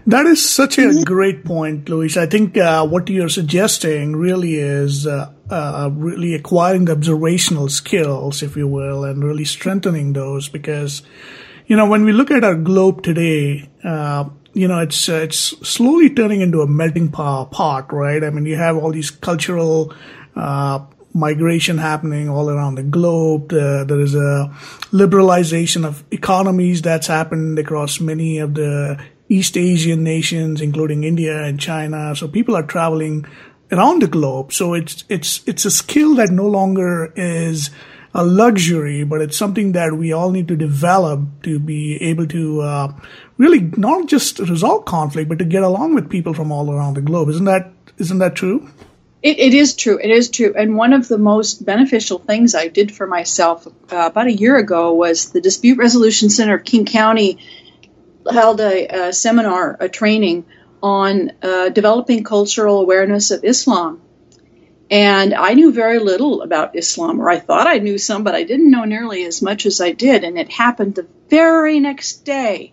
[0.06, 2.16] That is such a great point, Louise.
[2.16, 8.42] I think uh, what you're suggesting really is uh, uh, really acquiring the observational skills,
[8.42, 11.02] if you will, and really strengthening those because,
[11.66, 15.38] you know, when we look at our globe today, uh, you know, it's uh, it's
[15.68, 18.24] slowly turning into a melting pot, right?
[18.24, 19.94] I mean, you have all these cultural
[20.34, 20.80] uh,
[21.12, 23.52] migration happening all around the globe.
[23.52, 24.54] Uh, there is a
[24.92, 31.60] liberalization of economies that's happened across many of the East Asian nations, including India and
[31.60, 32.14] China.
[32.16, 33.26] So people are traveling
[33.72, 34.52] around the globe.
[34.52, 37.70] So it's it's it's a skill that no longer is
[38.12, 42.60] a luxury, but it's something that we all need to develop to be able to
[42.60, 42.92] uh,
[43.38, 47.00] really not just resolve conflict, but to get along with people from all around the
[47.00, 47.28] globe.
[47.28, 48.68] Isn't that isn't that true?
[49.22, 49.98] It, it is true.
[50.02, 50.54] It is true.
[50.56, 54.56] And one of the most beneficial things I did for myself uh, about a year
[54.56, 57.38] ago was the Dispute Resolution Center of King County
[58.30, 60.46] held a, a seminar, a training
[60.82, 64.00] on uh, developing cultural awareness of Islam.
[64.90, 68.42] And I knew very little about Islam, or I thought I knew some, but I
[68.42, 70.24] didn't know nearly as much as I did.
[70.24, 72.72] And it happened the very next day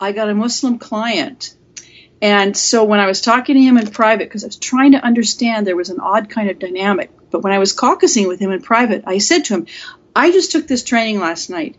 [0.00, 1.54] I got a Muslim client.
[2.22, 5.04] And so when I was talking to him in private, because I was trying to
[5.04, 7.10] understand, there was an odd kind of dynamic.
[7.30, 9.66] But when I was caucusing with him in private, I said to him,
[10.14, 11.76] I just took this training last night.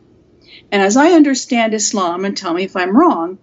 [0.71, 3.37] And as I understand Islam, and tell me if I'm wrong,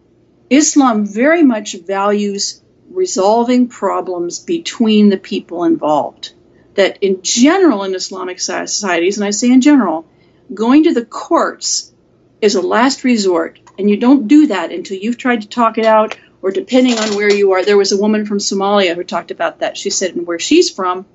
[0.50, 6.32] Islam very much values resolving problems between the people involved.
[6.74, 10.06] That in general, in Islamic societies, and I say in general,
[10.52, 11.92] going to the courts
[12.40, 15.84] is a last resort and you don't do that until you've tried to talk it
[15.84, 17.64] out, or depending on where you are.
[17.64, 19.77] There was a woman from Somalia who talked about that.
[19.77, 21.07] She said, and where she's from,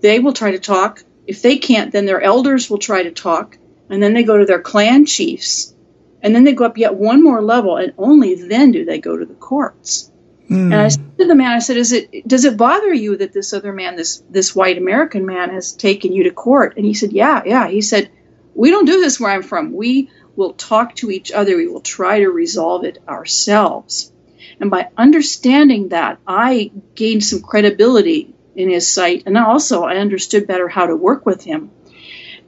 [0.00, 1.02] they will try to talk.
[1.26, 3.56] If they can't, then their elders will try to talk,
[3.88, 5.74] and then they go to their clan chiefs,
[6.22, 9.16] and then they go up yet one more level, and only then do they go
[9.16, 10.10] to the courts.
[10.50, 10.72] Mm.
[10.72, 13.32] And I said to the man, I said, "Is it does it bother you that
[13.32, 16.92] this other man, this this white American man, has taken you to court?" And he
[16.92, 18.10] said, "Yeah, yeah." He said,
[18.54, 19.72] "We don't do this where I'm from.
[19.72, 21.56] We We'll talk to each other.
[21.56, 24.12] We will try to resolve it ourselves.
[24.60, 29.24] And by understanding that, I gained some credibility in his sight.
[29.26, 31.70] And also, I understood better how to work with him.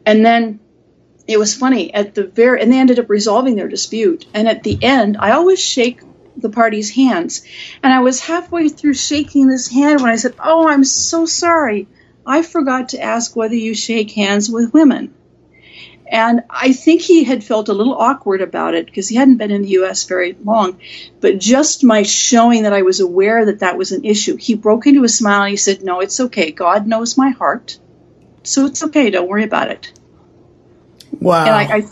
[0.05, 0.61] And then
[1.27, 4.27] it was funny at the very, and they ended up resolving their dispute.
[4.33, 6.01] And at the end, I always shake
[6.37, 7.45] the party's hands.
[7.83, 11.89] And I was halfway through shaking this hand when I said, Oh, I'm so sorry.
[12.25, 15.15] I forgot to ask whether you shake hands with women.
[16.09, 19.51] And I think he had felt a little awkward about it because he hadn't been
[19.51, 20.79] in the US very long.
[21.21, 24.87] But just my showing that I was aware that that was an issue, he broke
[24.87, 26.53] into a smile and he said, No, it's okay.
[26.53, 27.79] God knows my heart.
[28.45, 29.11] So it's okay.
[29.11, 29.93] Don't worry about it.
[31.21, 31.45] Wow.
[31.45, 31.89] And I, I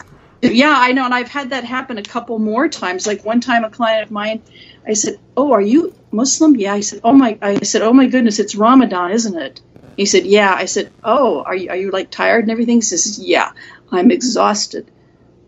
[0.52, 1.04] yeah, I know.
[1.04, 3.06] And I've had that happen a couple more times.
[3.06, 4.42] Like one time, a client of mine,
[4.86, 6.56] I said, Oh, are you Muslim?
[6.56, 6.74] Yeah.
[6.74, 9.60] I said, Oh my, I said, Oh my goodness, it's Ramadan, isn't it?
[9.96, 10.52] He said, Yeah.
[10.52, 12.76] I said, Oh, are you, are you like tired and everything?
[12.76, 13.52] He says, Yeah.
[13.94, 14.90] I'm exhausted.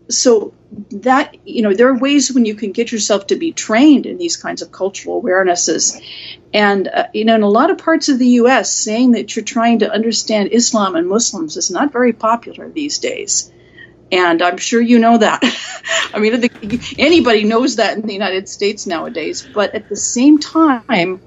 [0.09, 0.53] So
[0.91, 4.17] that you know there are ways when you can get yourself to be trained in
[4.17, 6.01] these kinds of cultural awarenesses.
[6.53, 9.45] And uh, you know in a lot of parts of the US saying that you're
[9.45, 13.51] trying to understand Islam and Muslims is not very popular these days.
[14.09, 15.43] And I'm sure you know that.
[16.13, 16.49] I mean
[16.97, 19.47] anybody knows that in the United States nowadays.
[19.53, 21.21] But at the same time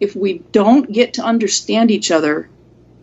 [0.00, 2.48] if we don't get to understand each other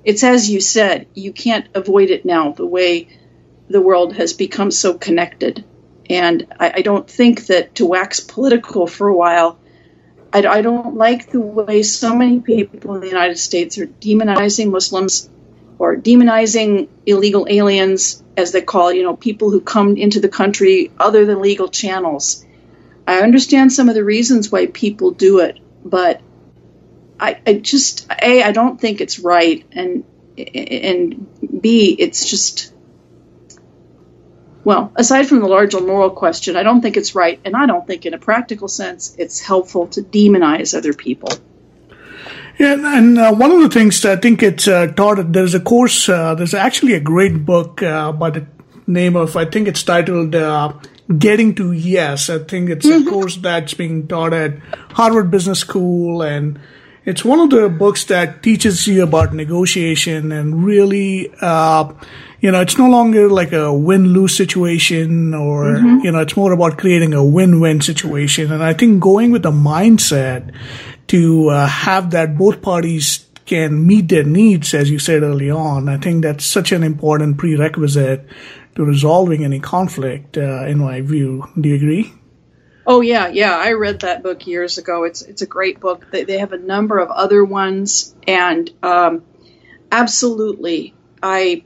[0.03, 3.07] it's as you said you can't avoid it now the way
[3.69, 5.63] the world has become so connected.
[6.09, 9.59] And I, I don't think that to wax political for a while,
[10.33, 14.71] I, I, don't like the way so many people in the United States are demonizing
[14.71, 15.29] Muslims
[15.79, 20.29] or demonizing illegal aliens, as they call it, you know, people who come into the
[20.29, 22.45] country other than legal channels.
[23.07, 26.21] I understand some of the reasons why people do it, but
[27.19, 30.03] I, I just a I don't think it's right, and
[30.37, 32.72] and b it's just
[34.63, 37.85] well, aside from the larger moral question, I don't think it's right, and I don't
[37.85, 41.29] think in a practical sense it's helpful to demonize other people.
[42.57, 45.59] Yeah, and uh, one of the things that I think it's uh, taught, there's a
[45.59, 48.45] course, uh, there's actually a great book uh, by the
[48.85, 50.73] name of, I think it's titled uh,
[51.17, 52.29] Getting to Yes.
[52.29, 53.07] I think it's mm-hmm.
[53.07, 54.59] a course that's being taught at
[54.91, 56.59] Harvard Business School, and
[57.05, 61.91] it's one of the books that teaches you about negotiation and really uh,
[62.43, 65.99] you know, it's no longer like a win-lose situation or, mm-hmm.
[66.03, 68.51] you know, it's more about creating a win-win situation.
[68.51, 70.53] And I think going with the mindset
[71.07, 75.87] to uh, have that both parties can meet their needs, as you said early on,
[75.87, 78.27] I think that's such an important prerequisite
[78.75, 81.45] to resolving any conflict, uh, in my view.
[81.57, 82.13] Do you agree?
[82.85, 83.55] Oh yeah, yeah.
[83.55, 85.03] I read that book years ago.
[85.03, 86.07] It's it's a great book.
[86.11, 89.23] They, they have a number of other ones, and um,
[89.91, 91.63] absolutely, I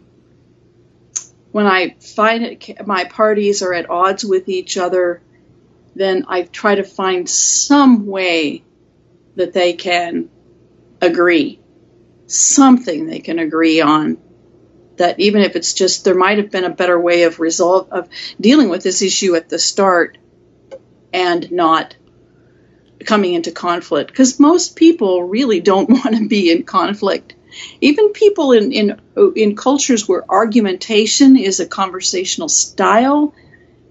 [1.51, 5.21] when I find it, my parties are at odds with each other,
[5.95, 8.63] then I try to find some way
[9.35, 10.29] that they can
[11.01, 11.59] agree,
[12.27, 14.19] something they can agree on.
[14.97, 18.07] That even if it's just there might have been a better way of resolve of
[18.39, 20.17] dealing with this issue at the start
[21.17, 21.95] and not
[23.05, 27.33] coming into conflict because most people really don't want to be in conflict
[27.81, 29.01] even people in, in,
[29.35, 33.33] in cultures where argumentation is a conversational style,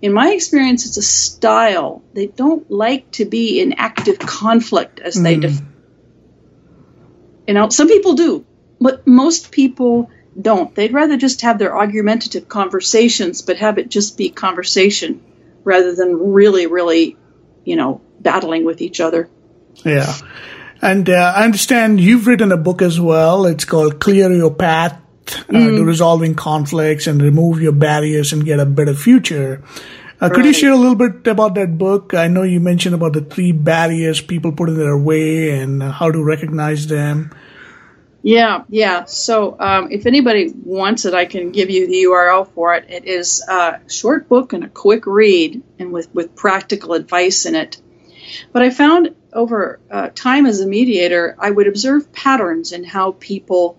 [0.02, 2.02] in my experience, it's a style.
[2.12, 5.22] They don't like to be in active conflict as mm.
[5.22, 5.62] they def-
[7.46, 8.44] You know, some people do,
[8.80, 10.10] but most people
[10.40, 10.74] don't.
[10.74, 15.22] They'd rather just have their argumentative conversations, but have it just be conversation
[15.66, 17.18] rather than really, really,
[17.64, 19.28] you know, battling with each other.
[19.84, 20.14] Yeah.
[20.80, 23.46] And uh, I understand you've written a book as well.
[23.46, 25.76] It's called Clear Your Path uh, mm.
[25.76, 29.64] to Resolving Conflicts and Remove Your Barriers and Get a Better Future.
[30.22, 30.32] Uh, right.
[30.32, 32.14] Could you share a little bit about that book?
[32.14, 36.12] I know you mentioned about the three barriers people put in their way and how
[36.12, 37.34] to recognize them.
[38.26, 39.04] Yeah, yeah.
[39.04, 42.86] So um, if anybody wants it, I can give you the URL for it.
[42.88, 47.54] It is a short book and a quick read, and with, with practical advice in
[47.54, 47.80] it.
[48.52, 53.12] But I found over uh, time as a mediator, I would observe patterns in how
[53.12, 53.78] people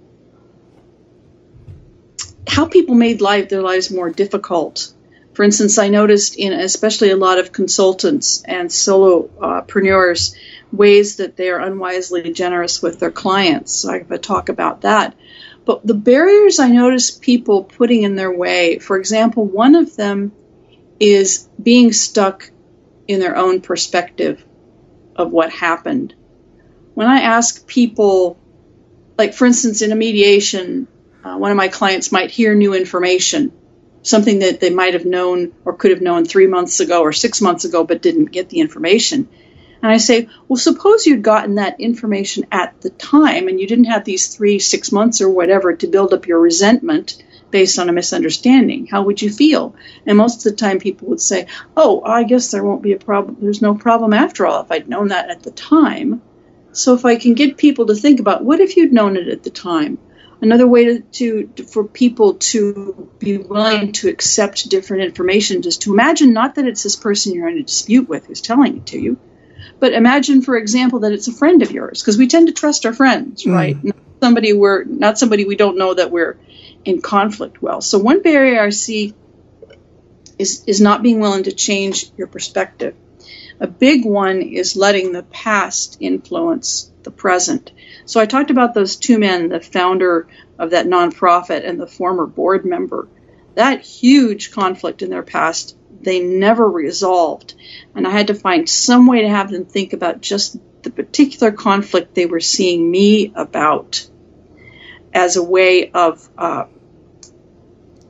[2.48, 4.94] how people made life their lives more difficult.
[5.34, 10.36] For instance, I noticed in especially a lot of consultants and solopreneurs
[10.72, 13.74] ways that they are unwisely generous with their clients.
[13.74, 15.16] So I have a talk about that.
[15.66, 20.32] But the barriers I notice people putting in their way, for example, one of them
[21.00, 22.50] is being stuck
[23.08, 24.44] in their own perspective
[25.16, 26.14] of what happened.
[26.94, 28.38] When I ask people,
[29.18, 30.88] like for instance, in a mediation,
[31.24, 33.52] uh, one of my clients might hear new information,
[34.02, 37.42] something that they might have known or could have known three months ago or six
[37.42, 39.28] months ago, but didn't get the information.
[39.82, 43.86] And I say, well, suppose you'd gotten that information at the time and you didn't
[43.86, 47.94] have these three, six months or whatever to build up your resentment based on a
[47.94, 48.88] misunderstanding.
[48.88, 49.76] How would you feel?
[50.06, 53.00] And most of the time, people would say, Oh, I guess there won't be a
[53.00, 53.38] problem.
[53.40, 56.22] There's no problem after all if I'd known that at the time.
[56.72, 59.44] So if I can get people to think about what if you'd known it at
[59.44, 59.98] the time?
[60.40, 65.94] Another way to, to, for people to be willing to accept different information is to
[65.94, 69.00] imagine not that it's this person you're in a dispute with who's telling it to
[69.00, 69.18] you,
[69.80, 72.86] but imagine, for example, that it's a friend of yours because we tend to trust
[72.86, 73.54] our friends, mm.
[73.54, 73.84] right?
[73.84, 76.38] Not somebody we're not somebody we don't know that we're
[76.84, 77.82] in conflict well.
[77.82, 79.14] So one barrier I see
[80.40, 82.96] is is not being willing to change your perspective.
[83.60, 87.72] A big one is letting the past influence the present.
[88.06, 90.28] So I talked about those two men, the founder
[90.60, 93.08] of that nonprofit and the former board member.
[93.56, 97.54] That huge conflict in their past, they never resolved.
[97.96, 101.52] And I had to find some way to have them think about just the particular
[101.52, 104.08] conflict they were seeing me about
[105.14, 106.66] as a way of uh,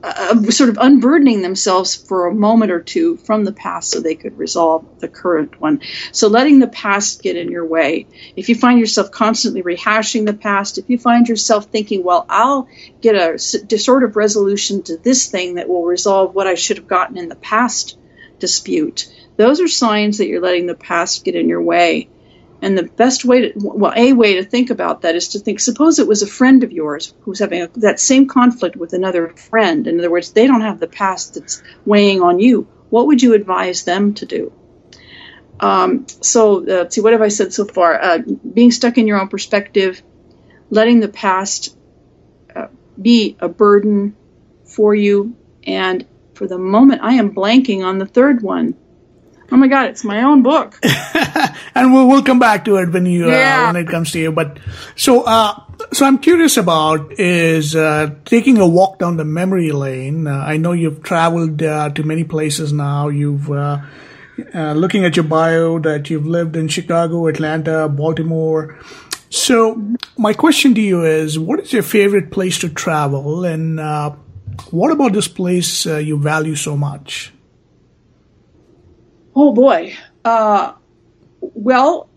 [0.02, 4.14] uh, sort of unburdening themselves for a moment or two from the past so they
[4.14, 5.80] could resolve the current one.
[6.12, 8.06] So letting the past get in your way.
[8.36, 12.68] If you find yourself constantly rehashing the past, if you find yourself thinking, well, I'll
[13.00, 16.88] get a sort of resolution to this thing that will resolve what I should have
[16.88, 17.98] gotten in the past
[18.38, 22.08] dispute, those are signs that you're letting the past get in your way.
[22.60, 25.60] And the best way to, well, a way to think about that is to think,
[25.60, 29.28] suppose it was a friend of yours who's having a, that same conflict with another
[29.28, 29.86] friend.
[29.86, 32.66] In other words, they don't have the past that's weighing on you.
[32.90, 34.52] What would you advise them to do?
[35.60, 38.00] Um, so, uh, let's see, what have I said so far?
[38.00, 38.18] Uh,
[38.52, 40.02] being stuck in your own perspective,
[40.70, 41.76] letting the past
[42.54, 42.68] uh,
[43.00, 44.16] be a burden
[44.64, 45.36] for you.
[45.64, 48.76] And for the moment, I am blanking on the third one
[49.50, 50.78] Oh my god, it's my own book.
[51.74, 53.62] and we'll, we'll come back to it when you uh, yeah.
[53.62, 54.30] uh, when it comes to you.
[54.30, 54.58] But
[54.94, 55.58] so uh,
[55.92, 60.26] so I'm curious about is uh, taking a walk down the memory lane.
[60.26, 63.08] Uh, I know you've traveled uh, to many places now.
[63.08, 68.78] You've looking at your bio that you've lived in Chicago, Atlanta, Baltimore.
[69.30, 69.82] So
[70.16, 73.78] my question to you is, what is your favorite place to travel, and
[74.70, 77.32] what about this place you value so much?
[79.40, 79.94] Oh boy.
[80.24, 80.72] Uh,
[81.40, 82.08] well,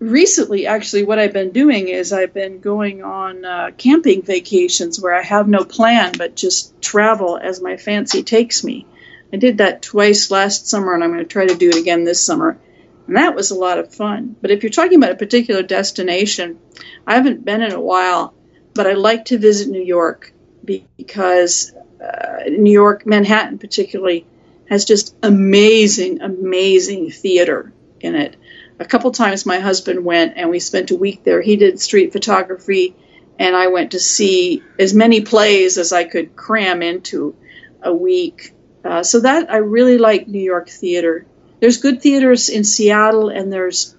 [0.00, 5.14] recently, actually, what I've been doing is I've been going on uh, camping vacations where
[5.14, 8.84] I have no plan but just travel as my fancy takes me.
[9.32, 12.02] I did that twice last summer, and I'm going to try to do it again
[12.02, 12.58] this summer.
[13.06, 14.34] And that was a lot of fun.
[14.42, 16.58] But if you're talking about a particular destination,
[17.06, 18.34] I haven't been in a while,
[18.74, 20.32] but I like to visit New York
[20.64, 24.26] because uh, New York, Manhattan particularly,
[24.68, 28.36] has just amazing, amazing theater in it.
[28.78, 31.40] A couple times my husband went and we spent a week there.
[31.40, 32.94] He did street photography,
[33.38, 37.36] and I went to see as many plays as I could cram into
[37.82, 38.52] a week.
[38.84, 41.26] Uh, so that I really like New York theater.
[41.60, 43.96] There's good theaters in Seattle, and there's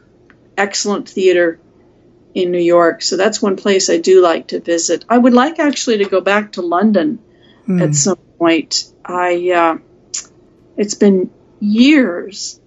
[0.58, 1.60] excellent theater
[2.34, 3.02] in New York.
[3.02, 5.06] So that's one place I do like to visit.
[5.10, 7.20] I would like actually to go back to London
[7.68, 7.82] mm.
[7.82, 8.92] at some point.
[9.04, 9.78] I uh,
[10.78, 12.60] it's been years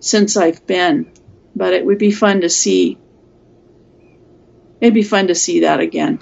[0.00, 1.10] since I've been,
[1.54, 2.98] but it would be fun to see.
[4.80, 6.20] It'd be fun to see that again.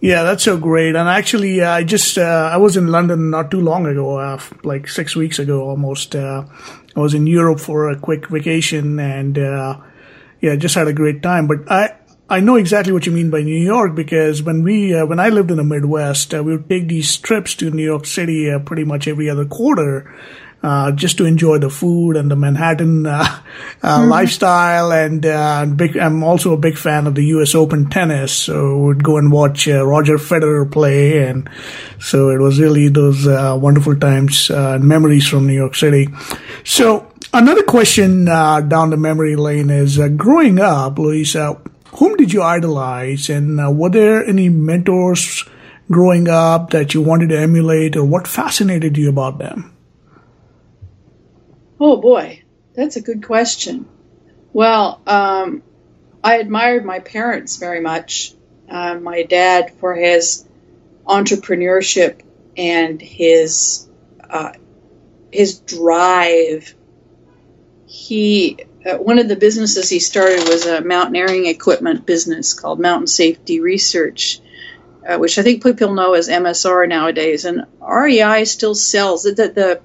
[0.00, 0.94] Yeah, that's so great.
[0.94, 4.40] And actually, uh, I just uh, I was in London not too long ago, uh,
[4.62, 6.14] like six weeks ago almost.
[6.14, 6.44] Uh,
[6.94, 9.80] I was in Europe for a quick vacation, and uh,
[10.40, 11.48] yeah, just had a great time.
[11.48, 11.97] But I
[12.30, 15.30] I know exactly what you mean by New York because when we uh, when I
[15.30, 18.58] lived in the Midwest, uh, we would take these trips to New York City uh,
[18.58, 20.14] pretty much every other quarter.
[20.60, 23.20] Uh, just to enjoy the food and the Manhattan uh,
[23.82, 24.10] uh, mm-hmm.
[24.10, 25.22] lifestyle, and
[25.76, 27.54] big, I'm also a big fan of the U.S.
[27.54, 28.32] Open tennis.
[28.32, 31.48] So we'd go and watch Roger Federer play, and
[32.00, 36.08] so it was really those wonderful times and memories from New York City.
[36.64, 41.56] So another question down the memory lane is growing up, Louisa
[41.96, 45.44] whom did you idolize, and uh, were there any mentors
[45.90, 49.74] growing up that you wanted to emulate, or what fascinated you about them?
[51.80, 52.42] Oh boy,
[52.74, 53.86] that's a good question.
[54.52, 55.62] Well, um,
[56.22, 58.34] I admired my parents very much.
[58.68, 60.46] Uh, my dad for his
[61.06, 62.20] entrepreneurship
[62.56, 63.88] and his
[64.28, 64.52] uh,
[65.32, 66.74] his drive.
[67.86, 68.58] He
[68.88, 73.60] uh, one of the businesses he started was a mountaineering equipment business called Mountain Safety
[73.60, 74.40] Research,
[75.06, 77.44] uh, which I think people know as MSR nowadays.
[77.44, 79.80] And REI still sells the, the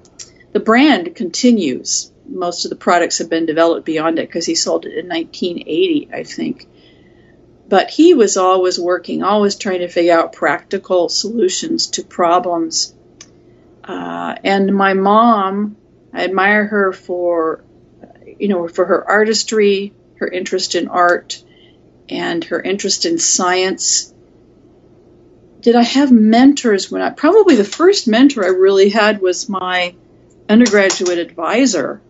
[0.52, 2.12] the brand continues.
[2.26, 6.10] Most of the products have been developed beyond it because he sold it in 1980,
[6.12, 6.68] I think.
[7.68, 12.94] But he was always working, always trying to figure out practical solutions to problems.
[13.82, 15.76] Uh, and my mom,
[16.12, 17.64] I admire her for
[18.38, 21.42] you know, for her artistry, her interest in art,
[22.08, 24.12] and her interest in science.
[25.60, 29.94] did I have mentors when I probably the first mentor I really had was my
[30.48, 32.02] undergraduate advisor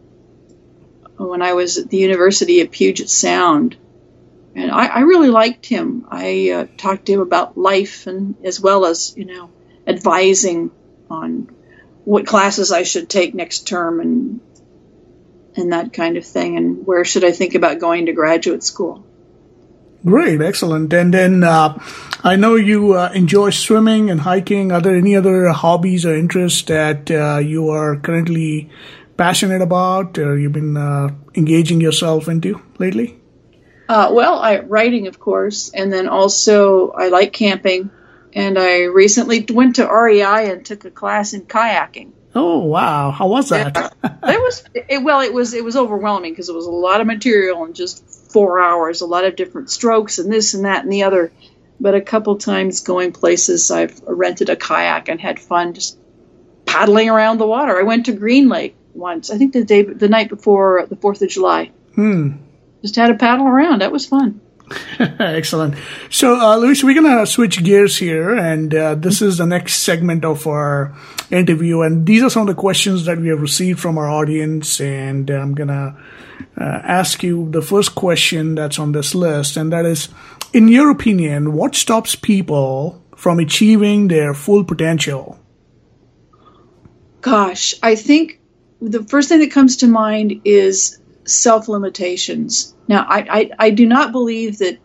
[1.17, 3.77] when I was at the University of Puget Sound.
[4.57, 6.07] And I, I really liked him.
[6.09, 9.51] I uh, talked to him about life and as well as, you know,
[9.87, 10.71] advising
[11.11, 11.49] on
[12.05, 14.41] what classes I should take next term and
[15.57, 19.05] and that kind of thing and where should I think about going to graduate school.
[20.05, 20.93] Great, excellent.
[20.93, 21.79] And then uh,
[22.23, 24.71] I know you uh, enjoy swimming and hiking.
[24.71, 28.71] Are there any other hobbies or interests that uh, you are currently
[29.17, 33.19] passionate about or you've been uh, engaging yourself into lately?
[33.89, 37.91] Uh, well, I writing, of course, and then also I like camping.
[38.35, 42.13] And I recently went to REI and took a class in kayaking.
[42.35, 43.11] Oh wow!
[43.11, 43.95] How was that?
[44.25, 45.21] Yeah, it was it, well.
[45.21, 48.59] It was it was overwhelming because it was a lot of material in just four
[48.59, 51.31] hours, a lot of different strokes and this and that and the other.
[51.79, 55.99] But a couple times going places, I've rented a kayak and had fun just
[56.65, 57.79] paddling around the water.
[57.79, 59.31] I went to Green Lake once.
[59.31, 61.71] I think the day the night before the Fourth of July.
[61.95, 62.33] Hmm.
[62.83, 63.81] Just had a paddle around.
[63.81, 64.41] That was fun.
[64.99, 65.77] Excellent.
[66.11, 69.81] So, uh, Louise, we're going to switch gears here, and uh, this is the next
[69.81, 70.97] segment of our
[71.31, 71.83] interview.
[71.83, 74.81] And these are some of the questions that we have received from our audience.
[74.81, 75.97] And I'm going to
[76.59, 80.09] uh, ask you the first question that's on this list, and that is
[80.53, 85.39] In your opinion, what stops people from achieving their full potential?
[87.21, 88.41] Gosh, I think
[88.81, 92.75] the first thing that comes to mind is self limitations.
[92.89, 94.79] Now, I, I, I do not believe that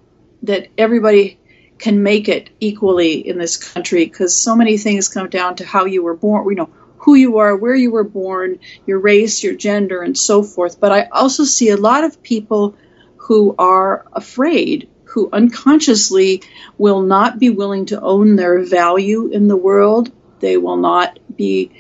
[0.44, 1.38] that everybody
[1.78, 5.86] can make it equally in this country because so many things come down to how
[5.86, 6.50] you were born.
[6.50, 6.70] You know
[7.00, 10.80] who you are, where you were born, your race, your gender, and so forth.
[10.80, 12.76] But I also see a lot of people
[13.18, 16.44] who are afraid, who unconsciously
[16.78, 20.12] will not be willing to own their value in the world.
[20.40, 21.72] They will not be,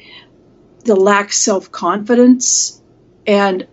[0.85, 2.81] the lack self confidence.
[3.27, 3.67] And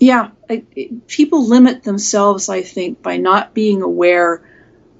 [0.00, 0.64] yeah, I,
[1.06, 4.42] people limit themselves, I think, by not being aware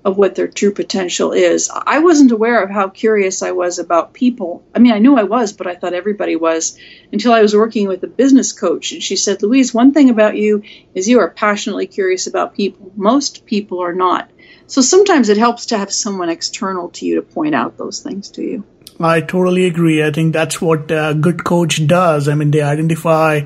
[0.06, 1.68] of what their true potential is.
[1.68, 4.64] I wasn't aware of how curious I was about people.
[4.72, 6.78] I mean, I knew I was, but I thought everybody was
[7.12, 8.92] until I was working with a business coach.
[8.92, 10.62] And she said, Louise, one thing about you
[10.94, 12.92] is you are passionately curious about people.
[12.94, 14.30] Most people are not.
[14.68, 18.30] So sometimes it helps to have someone external to you to point out those things
[18.30, 18.64] to you.
[19.00, 20.04] I totally agree.
[20.04, 22.28] I think that's what a good coach does.
[22.28, 23.42] I mean, they identify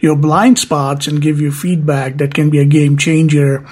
[0.00, 3.66] your blind spots and give you feedback that can be a game changer.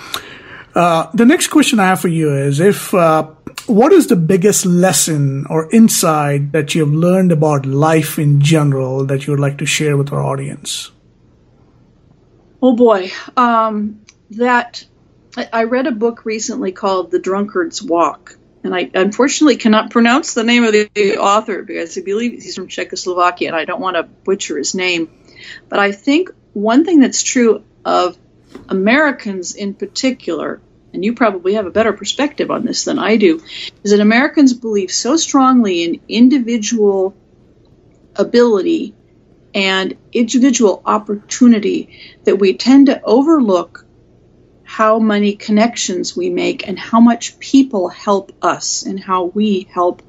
[0.74, 3.30] Uh, the next question I have for you is if uh,
[3.66, 9.06] what is the biggest lesson or insight that you have learned about life in general
[9.06, 10.90] that you would like to share with our audience?
[12.62, 14.00] Oh boy, um,
[14.30, 14.84] that
[15.52, 20.44] I read a book recently called The Drunkard's Walk, and I unfortunately cannot pronounce the
[20.44, 24.04] name of the, author because I believe he's from Czechoslovakia, and I don't want to
[24.04, 25.10] butcher his name.
[25.68, 28.16] But I think one thing that's true of
[28.68, 30.60] Americans in particular
[30.96, 33.42] and you probably have a better perspective on this than I do,
[33.84, 37.14] is that Americans believe so strongly in individual
[38.16, 38.94] ability
[39.54, 43.84] and individual opportunity that we tend to overlook
[44.64, 50.02] how many connections we make and how much people help us and how we help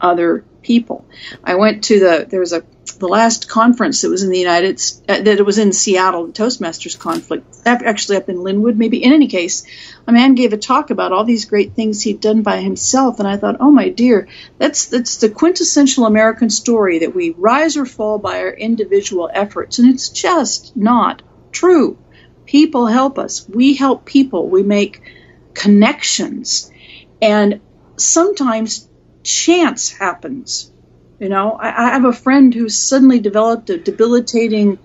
[0.00, 1.06] other people.
[1.44, 2.64] I went to the there was a
[2.98, 6.32] the last conference that was in the United uh, that it was in Seattle, the
[6.32, 9.02] Toastmasters conflict, actually up in Lynnwood, maybe.
[9.02, 9.64] In any case,
[10.06, 13.28] a man gave a talk about all these great things he'd done by himself, and
[13.28, 17.86] I thought, oh my dear, that's that's the quintessential American story that we rise or
[17.86, 21.98] fall by our individual efforts, and it's just not true.
[22.44, 23.48] People help us.
[23.48, 24.48] We help people.
[24.48, 25.02] We make
[25.54, 26.70] connections,
[27.20, 27.60] and
[27.96, 28.88] sometimes
[29.26, 30.70] chance happens
[31.18, 34.78] you know, I, I have a friend who suddenly developed a debilitating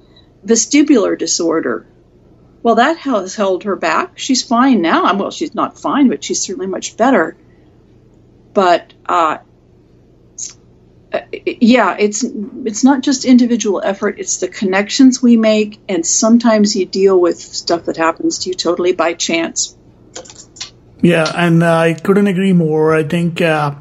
[0.46, 1.86] vestibular disorder.
[2.64, 4.18] Well, that has held her back.
[4.18, 5.14] She's fine now.
[5.16, 7.36] Well, she's not fine, but she's certainly much better.
[8.54, 9.40] But uh,
[11.34, 16.86] yeah, it's it's not just individual effort; it's the connections we make, and sometimes you
[16.86, 19.76] deal with stuff that happens to you totally by chance.
[21.02, 22.94] Yeah, and I couldn't agree more.
[22.94, 23.42] I think.
[23.42, 23.76] Uh,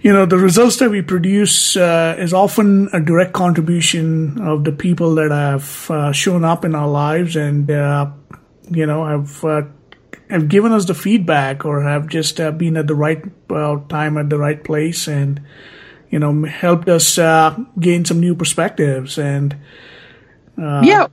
[0.00, 4.72] you know, the results that we produce uh, is often a direct contribution of the
[4.72, 8.10] people that have uh, shown up in our lives and, uh,
[8.70, 9.62] you know, have uh,
[10.30, 13.22] have given us the feedback or have just uh, been at the right
[13.88, 15.40] time at the right place and,
[16.10, 19.56] you know, helped us uh, gain some new perspectives and.
[20.56, 21.06] yeah,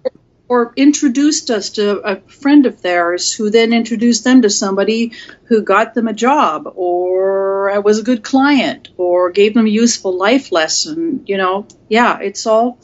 [0.47, 5.13] or introduced us to a friend of theirs who then introduced them to somebody
[5.45, 10.15] who got them a job or was a good client or gave them a useful
[10.17, 11.67] life lesson you know?
[11.89, 12.79] Yeah it's all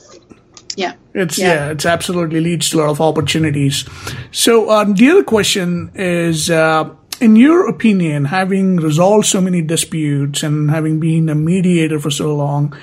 [0.75, 0.93] yeah.
[1.13, 3.85] It's yeah, yeah it's absolutely leads to a lot of opportunities.
[4.31, 6.89] So um, the other question is uh,
[7.19, 12.35] in your opinion having resolved so many disputes and having been a mediator for so
[12.35, 12.75] long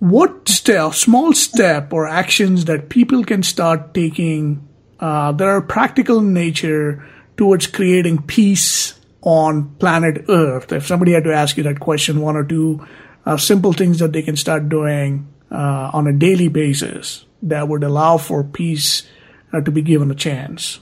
[0.00, 4.66] what step, small step or actions that people can start taking
[4.98, 10.72] uh, that are practical in nature towards creating peace on planet Earth?
[10.72, 12.86] If somebody had to ask you that question, one or two
[13.26, 17.84] uh, simple things that they can start doing uh, on a daily basis that would
[17.84, 19.06] allow for peace
[19.52, 20.80] uh, to be given a chance.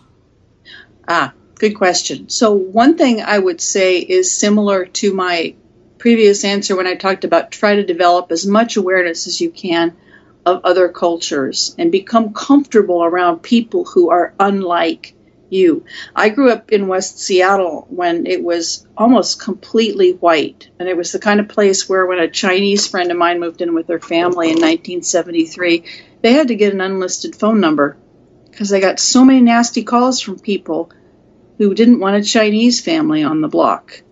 [1.08, 2.28] Ah, good question.
[2.28, 5.54] So, one thing I would say is similar to my
[5.98, 9.96] previous answer when I talked about try to develop as much awareness as you can
[10.46, 15.14] of other cultures and become comfortable around people who are unlike
[15.50, 15.84] you.
[16.14, 20.68] I grew up in West Seattle when it was almost completely white.
[20.78, 23.60] And it was the kind of place where when a Chinese friend of mine moved
[23.60, 25.84] in with their family in 1973,
[26.22, 27.96] they had to get an unlisted phone number
[28.50, 30.90] because they got so many nasty calls from people
[31.58, 34.02] who didn't want a Chinese family on the block.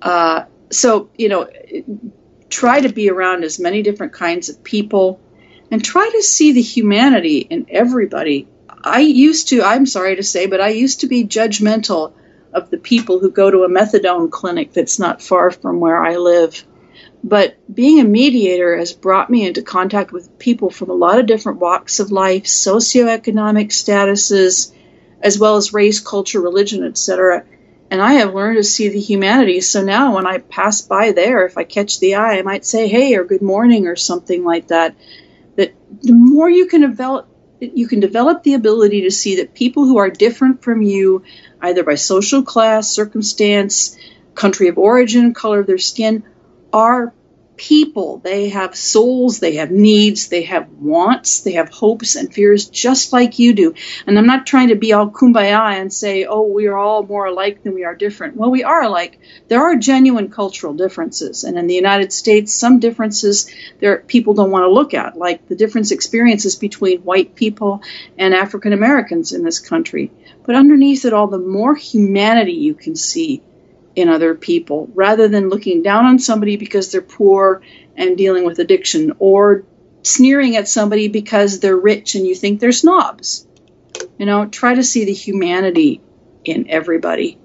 [0.00, 0.44] Uh,
[0.74, 1.48] so you know
[2.48, 5.20] try to be around as many different kinds of people
[5.70, 8.46] and try to see the humanity in everybody.
[8.68, 12.12] I used to i'm sorry to say but i used to be judgmental
[12.52, 16.16] of the people who go to a methadone clinic that's not far from where i
[16.16, 16.64] live.
[17.26, 21.24] But being a mediator has brought me into contact with people from a lot of
[21.24, 24.72] different walks of life socioeconomic statuses
[25.22, 27.44] as well as race culture religion etc
[27.94, 29.60] and I have learned to see the humanity.
[29.60, 32.88] So now when I pass by there, if I catch the eye, I might say,
[32.88, 34.96] hey, or good morning, or something like that.
[35.54, 37.28] That the more you can develop,
[37.60, 41.22] you can develop the ability to see that people who are different from you,
[41.60, 43.96] either by social class, circumstance,
[44.34, 46.24] country of origin, color of their skin,
[46.72, 47.14] are
[47.56, 48.18] people.
[48.18, 53.12] They have souls, they have needs, they have wants, they have hopes and fears just
[53.12, 53.74] like you do.
[54.06, 57.26] And I'm not trying to be all kumbaya and say, oh, we are all more
[57.26, 58.36] alike than we are different.
[58.36, 59.18] Well, we are alike.
[59.48, 61.44] There are genuine cultural differences.
[61.44, 63.50] And in the United States, some differences
[63.80, 67.82] there people don't want to look at, like the difference experiences between white people
[68.18, 70.10] and African Americans in this country.
[70.44, 73.42] But underneath it all, the more humanity you can see,
[73.96, 77.62] in other people rather than looking down on somebody because they're poor
[77.96, 79.64] and dealing with addiction or
[80.02, 83.46] sneering at somebody because they're rich and you think they're snobs.
[84.18, 86.00] You know, try to see the humanity
[86.44, 87.38] in everybody.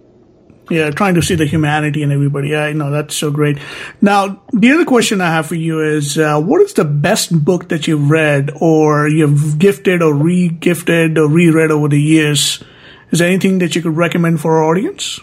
[0.70, 2.50] Yeah, trying to see the humanity in everybody.
[2.50, 3.58] Yeah, I know that's so great.
[4.02, 7.70] Now, the other question I have for you is, uh, what is the best book
[7.70, 12.64] that you've read, or you've gifted, or re-gifted, or reread over the years?
[13.10, 15.20] Is there anything that you could recommend for our audience?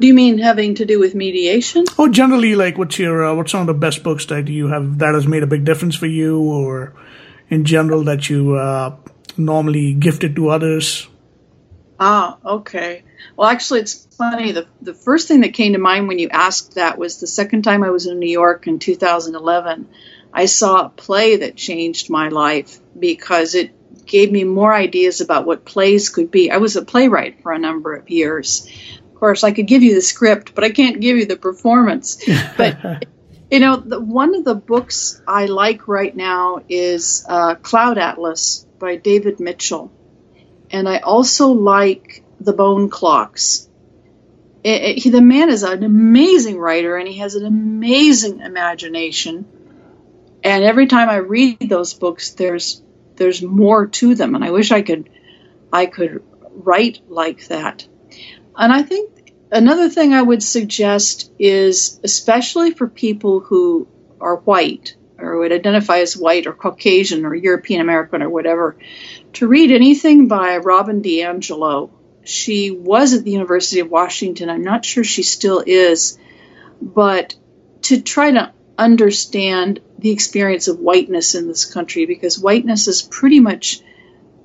[0.00, 1.84] Do you mean having to do with mediation?
[1.98, 4.98] Oh, generally, like what's your uh, what's some of the best books that you have
[4.98, 6.94] that has made a big difference for you, or
[7.48, 8.96] in general that you uh,
[9.36, 11.06] normally gifted to others?
[12.00, 13.04] Ah, okay.
[13.36, 14.50] Well, actually, it's funny.
[14.50, 17.62] The the first thing that came to mind when you asked that was the second
[17.62, 19.88] time I was in New York in 2011.
[20.32, 23.70] I saw a play that changed my life because it
[24.06, 26.50] gave me more ideas about what plays could be.
[26.50, 28.68] I was a playwright for a number of years,
[29.24, 32.22] course, I could give you the script, but I can't give you the performance.
[32.58, 33.06] But
[33.50, 38.66] you know, the, one of the books I like right now is uh, Cloud Atlas
[38.78, 39.90] by David Mitchell,
[40.70, 43.66] and I also like The Bone Clocks.
[44.62, 49.46] It, it, he, the man is an amazing writer, and he has an amazing imagination.
[50.42, 52.82] And every time I read those books, there's
[53.16, 55.08] there's more to them, and I wish I could
[55.72, 57.88] I could write like that.
[58.56, 59.13] And I think
[59.54, 63.86] Another thing I would suggest is, especially for people who
[64.20, 68.76] are white or would identify as white or Caucasian or European American or whatever,
[69.34, 71.90] to read anything by Robin DiAngelo.
[72.24, 74.50] She was at the University of Washington.
[74.50, 76.18] I'm not sure she still is,
[76.82, 77.36] but
[77.82, 83.38] to try to understand the experience of whiteness in this country because whiteness is pretty
[83.38, 83.82] much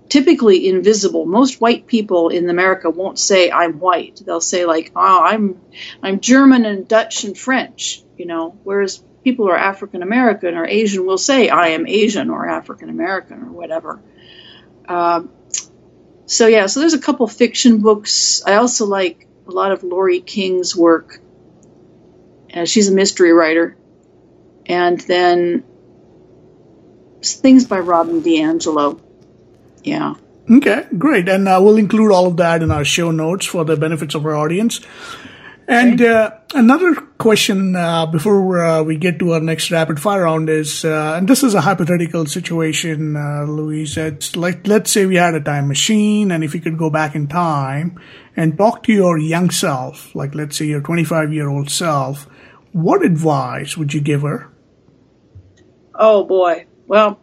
[0.09, 1.25] typically invisible.
[1.25, 4.21] Most white people in America won't say I'm white.
[4.25, 5.61] They'll say like, "Oh, I'm
[6.01, 8.57] I'm German and Dutch and French," you know.
[8.63, 12.89] Whereas people who are African American or Asian will say, "I am Asian" or African
[12.89, 14.01] American or whatever.
[14.87, 15.29] Um,
[16.25, 18.43] so yeah, so there's a couple fiction books.
[18.45, 21.19] I also like a lot of Laurie King's work.
[22.51, 23.77] Uh, she's a mystery writer,
[24.65, 25.63] and then
[27.21, 28.99] things by Robin DiAngelo
[29.83, 30.13] yeah.
[30.49, 31.29] Okay, great.
[31.29, 34.25] And uh, we'll include all of that in our show notes for the benefits of
[34.25, 34.81] our audience.
[35.67, 40.49] And uh, another question uh, before uh, we get to our next rapid fire round
[40.49, 43.95] is, uh, and this is a hypothetical situation, uh, Louise.
[43.95, 47.13] It's like let's say we had a time machine, and if you could go back
[47.13, 47.99] in time
[48.35, 52.27] and talk to your young self, like let's say your 25 year old self,
[52.71, 54.51] what advice would you give her?
[55.93, 56.65] Oh boy.
[56.87, 57.19] Well,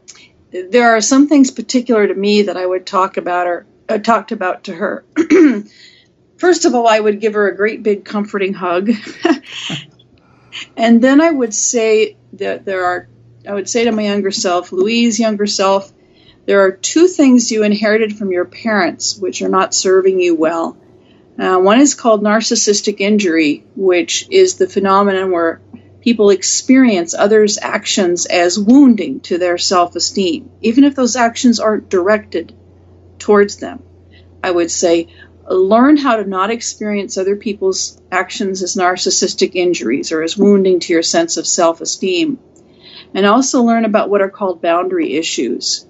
[0.70, 4.32] there are some things particular to me that I would talk about or uh, talked
[4.32, 5.04] about to her.
[6.38, 8.90] First of all, I would give her a great big comforting hug.
[10.76, 13.09] and then I would say that there are,
[13.48, 15.92] I would say to my younger self, Louise, younger self,
[16.44, 20.76] there are two things you inherited from your parents which are not serving you well.
[21.38, 25.61] Uh, one is called narcissistic injury, which is the phenomenon where
[26.07, 31.88] people experience others' actions as wounding to their self esteem, even if those actions aren't
[31.88, 32.54] directed
[33.18, 33.82] towards them.
[34.40, 35.09] I would say,
[35.50, 40.92] learn how to not experience other people's actions as narcissistic injuries or as wounding to
[40.92, 42.38] your sense of self esteem.
[43.12, 45.88] And also learn about what are called boundary issues.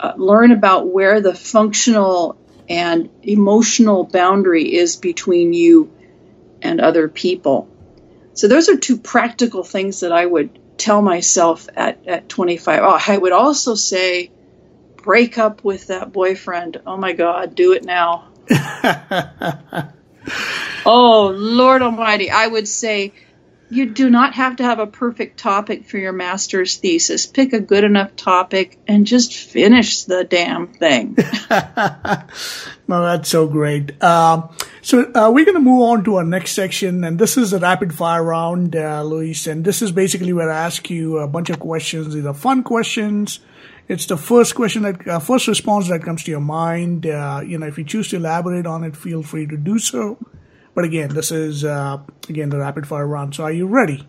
[0.00, 2.38] Uh, learn about where the functional
[2.70, 5.92] and emotional boundary is between you
[6.62, 7.68] and other people.
[8.38, 12.80] So, those are two practical things that I would tell myself at, at 25.
[12.84, 14.30] Oh, I would also say,
[15.02, 16.80] break up with that boyfriend.
[16.86, 18.28] Oh my God, do it now.
[20.86, 22.30] oh, Lord Almighty.
[22.30, 23.12] I would say
[23.70, 27.26] you do not have to have a perfect topic for your master's thesis.
[27.26, 31.16] Pick a good enough topic and just finish the damn thing.
[32.88, 33.92] no, that's so great.
[34.02, 34.48] Uh,
[34.82, 37.58] so uh, we're going to move on to our next section, and this is a
[37.58, 39.46] rapid fire round, uh, Louise.
[39.46, 42.14] And this is basically where I ask you a bunch of questions.
[42.14, 43.40] These are fun questions
[43.88, 47.06] it's the first question that uh, first response that comes to your mind.
[47.06, 50.18] Uh, you know, if you choose to elaborate on it, feel free to do so.
[50.78, 51.98] But again, this is uh,
[52.28, 53.34] again the rapid fire round.
[53.34, 54.06] So, are you ready?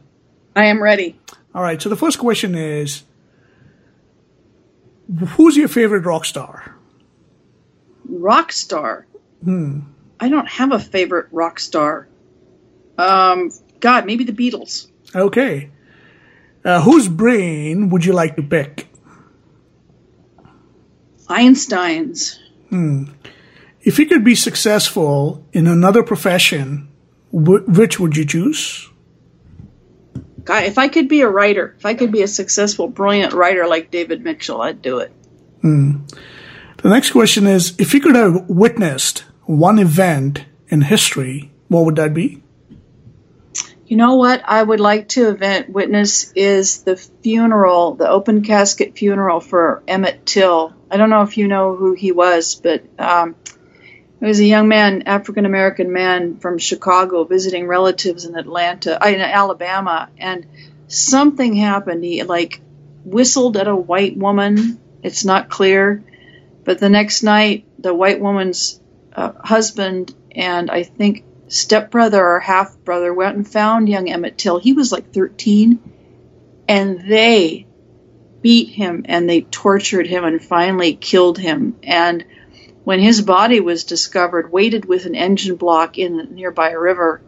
[0.55, 1.19] I am ready.
[1.55, 1.81] All right.
[1.81, 3.01] So the first question is,
[5.29, 6.75] who's your favorite rock star?
[8.05, 9.07] Rock star.
[9.43, 9.79] Hmm.
[10.19, 12.07] I don't have a favorite rock star.
[12.99, 13.49] Um,
[13.79, 14.91] God, maybe the Beatles.
[15.15, 15.71] Okay.
[16.63, 18.89] Uh, whose brain would you like to pick?
[21.27, 22.39] Einstein's.
[22.69, 23.05] Hmm.
[23.89, 26.89] If you could be successful in another profession,
[27.31, 28.87] wh- which would you choose?
[30.43, 33.65] God, if I could be a writer, if I could be a successful, brilliant writer
[33.65, 35.11] like David Mitchell, I'd do it.
[35.63, 36.05] Hmm.
[36.83, 41.95] The next question is if you could have witnessed one event in history, what would
[41.95, 42.43] that be?
[43.87, 48.95] You know what I would like to event witness is the funeral, the open casket
[48.95, 50.75] funeral for Emmett Till.
[50.91, 53.35] I don't know if you know who he was, but um,
[54.19, 59.07] he was a young man, African American man from Chicago, visiting relatives in Atlanta, uh,
[59.07, 60.45] in Alabama, and
[60.87, 62.03] something happened.
[62.03, 62.59] He like
[63.05, 64.79] whistled at a white woman.
[65.01, 66.03] It's not clear,
[66.65, 68.81] but the next night, the white woman's
[69.13, 74.59] uh, husband and I think stepbrother or half brother went and found young Emmett Till.
[74.59, 75.79] He was like 13,
[76.67, 77.67] and they
[78.41, 81.77] beat him and they tortured him and finally killed him.
[81.83, 82.25] And
[82.89, 87.21] when his body was discovered, weighted with an engine block in a nearby river,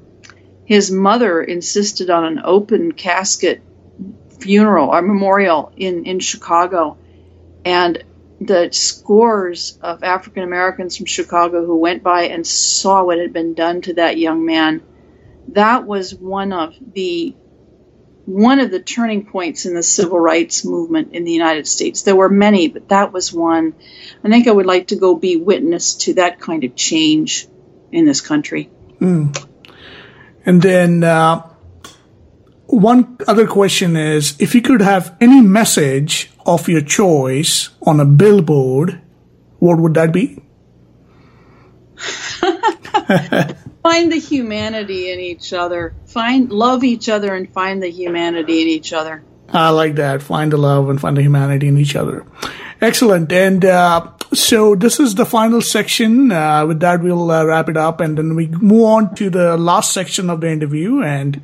[0.65, 3.61] his mother insisted on an open casket
[4.39, 6.97] funeral or memorial in, in Chicago.
[7.63, 8.03] And
[8.39, 13.53] the scores of African Americans from Chicago who went by and saw what had been
[13.53, 14.81] done to that young man.
[15.49, 17.35] That was one of the
[18.31, 22.03] one of the turning points in the civil rights movement in the United States.
[22.03, 23.73] There were many, but that was one.
[24.23, 27.47] I think I would like to go be witness to that kind of change
[27.91, 28.69] in this country.
[28.99, 29.35] Mm.
[30.45, 31.41] And then uh,
[32.67, 38.05] one other question is if you could have any message of your choice on a
[38.05, 39.01] billboard,
[39.59, 40.41] what would that be?
[43.83, 45.93] find the humanity in each other.
[46.05, 49.23] Find love each other and find the humanity in each other.
[49.49, 50.21] I like that.
[50.21, 52.25] Find the love and find the humanity in each other.
[52.79, 53.31] Excellent.
[53.31, 56.31] And uh, so this is the final section.
[56.31, 59.57] Uh, with that, we'll uh, wrap it up, and then we move on to the
[59.57, 61.03] last section of the interview.
[61.03, 61.43] And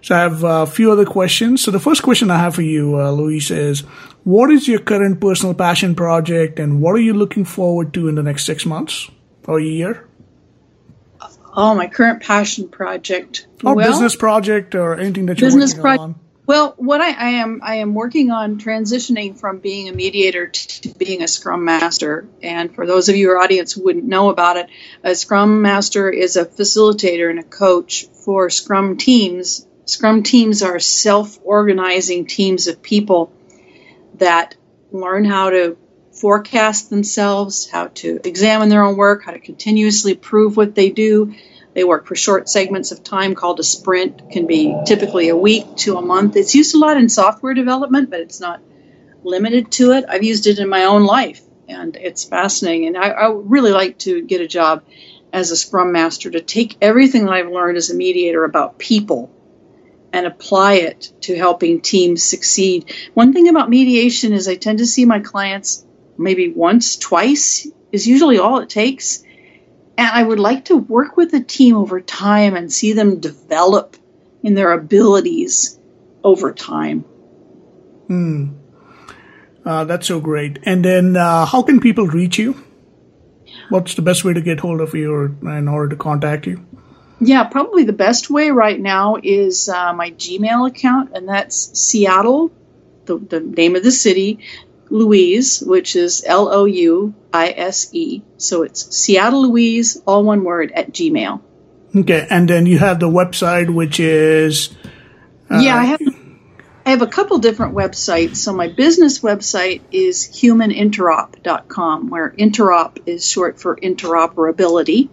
[0.00, 1.62] so I have a few other questions.
[1.62, 3.80] So the first question I have for you, uh, Louise, is
[4.24, 8.14] what is your current personal passion project, and what are you looking forward to in
[8.14, 9.10] the next six months
[9.46, 10.08] or a year?
[11.54, 13.46] Oh, my current passion project.
[13.64, 16.14] Or well, business project or anything that you're business working pro- on.
[16.44, 20.88] Well, what I, I, am I am working on transitioning from being a mediator to,
[20.94, 22.26] being a Scrum Master.
[22.42, 24.68] And for those of you, our audience, who wouldn't know about it,
[25.04, 29.66] a Scrum Master is a facilitator and a coach for Scrum teams.
[29.84, 33.32] Scrum teams are self-organizing teams of people
[34.14, 34.56] that
[34.90, 35.76] learn how to
[36.22, 41.34] forecast themselves, how to examine their own work, how to continuously prove what they do,
[41.74, 45.64] they work for short segments of time called a sprint, can be typically a week
[45.78, 46.36] to a month.
[46.36, 48.62] It's used a lot in software development, but it's not
[49.24, 50.04] limited to it.
[50.08, 52.86] I've used it in my own life, and it's fascinating.
[52.86, 54.84] And I, I really like to get a job
[55.32, 59.28] as a scrum master to take everything that I've learned as a mediator about people
[60.12, 62.94] and apply it to helping teams succeed.
[63.12, 65.84] One thing about mediation is I tend to see my clients
[66.18, 69.24] maybe once, twice is usually all it takes
[69.96, 73.96] and I would like to work with a team over time and see them develop
[74.42, 75.78] in their abilities
[76.24, 77.00] over time.
[78.08, 78.54] Hmm.
[79.64, 80.58] Uh, that's so great.
[80.64, 82.62] And then, uh, how can people reach you?
[83.68, 86.66] What's the best way to get hold of you or in order to contact you?
[87.20, 92.50] Yeah, probably the best way right now is uh, my Gmail account, and that's Seattle,
[93.04, 94.40] the, the name of the city,
[94.92, 98.22] Louise, which is L O U I S E.
[98.36, 101.40] So it's Seattle Louise, all one word, at Gmail.
[101.96, 104.74] Okay, and then you have the website, which is.
[105.50, 106.00] Uh, yeah, I have.
[106.84, 108.36] I have a couple different websites.
[108.36, 115.08] So my business website is humaninterop.com, where interop is short for interoperability.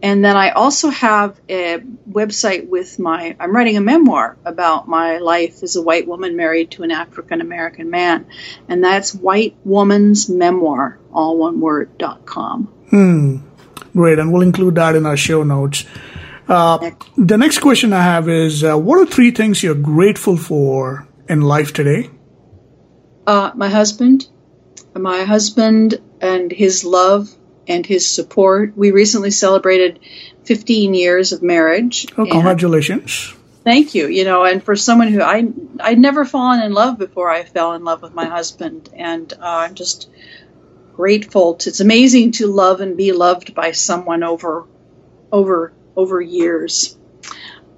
[0.00, 1.78] And then I also have a
[2.08, 6.70] website with my, I'm writing a memoir about my life as a white woman married
[6.72, 8.26] to an African American man.
[8.68, 12.66] And that's White Woman's Memoir, all one word, dot com.
[12.90, 13.38] Hmm.
[13.92, 14.20] Great.
[14.20, 15.84] And we'll include that in our show notes.
[16.46, 21.08] Uh, the next question I have is uh, What are three things you're grateful for
[21.28, 22.08] in life today?
[23.26, 24.28] Uh, my husband,
[24.94, 27.28] my husband and his love
[27.68, 28.76] and his support.
[28.76, 30.00] We recently celebrated
[30.44, 32.06] 15 years of marriage.
[32.16, 33.34] Oh, congratulations.
[33.64, 34.08] Thank you.
[34.08, 35.46] You know, and for someone who I
[35.80, 39.36] I'd never fallen in love before I fell in love with my husband, and uh,
[39.40, 40.08] I'm just
[40.94, 41.54] grateful.
[41.54, 44.66] To, it's amazing to love and be loved by someone over
[45.30, 46.96] over over years.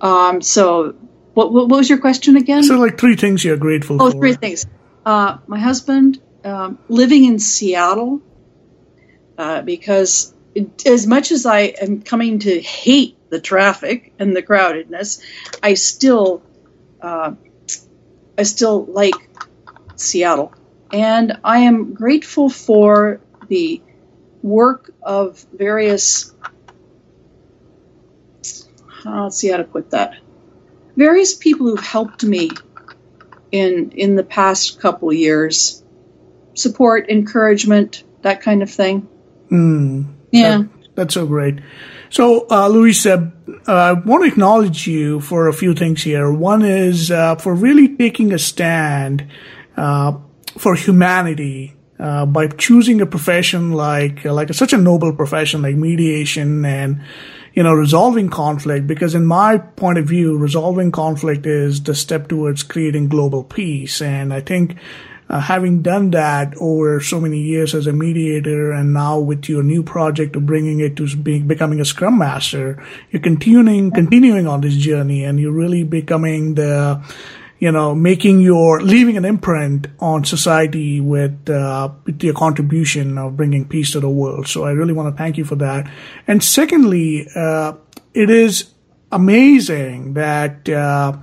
[0.00, 0.94] Um, so,
[1.34, 2.62] what, what was your question again?
[2.62, 4.16] So, like three things you're grateful oh, for.
[4.16, 4.66] Oh, three things.
[5.04, 8.20] Uh, my husband, um, living in Seattle,
[9.40, 14.42] uh, because it, as much as I am coming to hate the traffic and the
[14.42, 15.22] crowdedness,
[15.62, 16.42] I still
[17.00, 17.32] uh,
[18.36, 19.14] I still like
[19.96, 20.52] Seattle,
[20.92, 23.80] and I am grateful for the
[24.42, 26.34] work of various.
[29.06, 30.16] Uh, let's see how to put that.
[30.96, 32.50] Various people who've helped me
[33.50, 35.82] in in the past couple years,
[36.52, 39.08] support, encouragement, that kind of thing.
[39.50, 40.58] Mm, yeah.
[40.58, 41.60] That, that's so great.
[42.10, 46.30] So, uh, uh, I want to acknowledge you for a few things here.
[46.32, 49.26] One is uh, for really taking a stand
[49.76, 50.18] uh,
[50.58, 55.76] for humanity uh, by choosing a profession like like a, such a noble profession like
[55.76, 57.02] mediation and
[57.54, 58.86] you know resolving conflict.
[58.86, 64.02] Because in my point of view, resolving conflict is the step towards creating global peace.
[64.02, 64.76] And I think
[65.30, 69.62] uh, having done that over so many years as a mediator and now with your
[69.62, 74.76] new project of bringing it to becoming a scrum master, you're continuing, continuing on this
[74.76, 77.00] journey and you're really becoming the,
[77.60, 83.36] you know, making your, leaving an imprint on society with, uh, with your contribution of
[83.36, 84.48] bringing peace to the world.
[84.48, 85.88] So I really want to thank you for that.
[86.26, 87.74] And secondly, uh,
[88.14, 88.74] it is
[89.12, 91.16] amazing that, uh,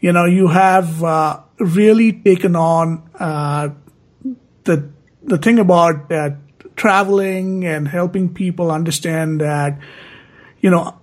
[0.00, 3.68] you know, you have, uh, really taken on uh,
[4.64, 4.90] the
[5.22, 6.30] the thing about uh,
[6.76, 9.78] traveling and helping people understand that
[10.60, 10.98] you know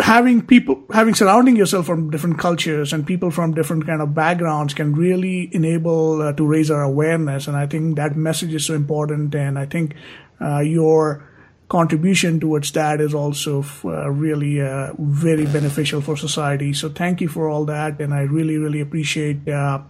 [0.00, 4.74] having people having surrounding yourself from different cultures and people from different kind of backgrounds
[4.74, 7.48] can really enable uh, to raise our awareness.
[7.48, 9.34] And i think that message is so important.
[9.34, 9.94] And i think
[10.40, 11.28] uh, your
[11.72, 16.74] contribution towards that is also uh, really uh, very beneficial for society.
[16.74, 19.80] So thank you for all that, and I really, really appreciate uh,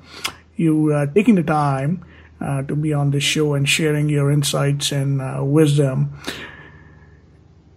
[0.54, 2.04] you uh, taking the time
[2.40, 6.16] uh, to be on this show and sharing your insights and uh, wisdom.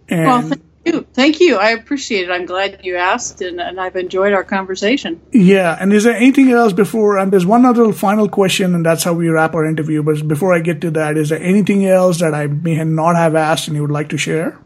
[0.08, 0.52] And well,
[0.96, 1.06] you.
[1.12, 1.56] Thank you.
[1.56, 2.32] I appreciate it.
[2.32, 5.20] I'm glad you asked, and, and I've enjoyed our conversation.
[5.32, 5.76] Yeah.
[5.78, 7.18] And is there anything else before?
[7.18, 10.02] And there's one other final question, and that's how we wrap our interview.
[10.02, 13.34] But before I get to that, is there anything else that I may not have
[13.34, 14.58] asked and you would like to share?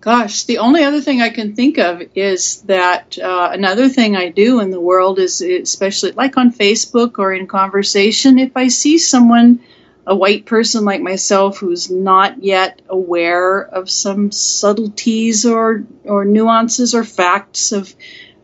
[0.00, 4.30] Gosh, the only other thing I can think of is that uh, another thing I
[4.30, 8.98] do in the world is, especially like on Facebook or in conversation, if I see
[8.98, 9.60] someone,
[10.08, 16.94] a white person like myself, who's not yet aware of some subtleties or, or nuances
[16.94, 17.94] or facts of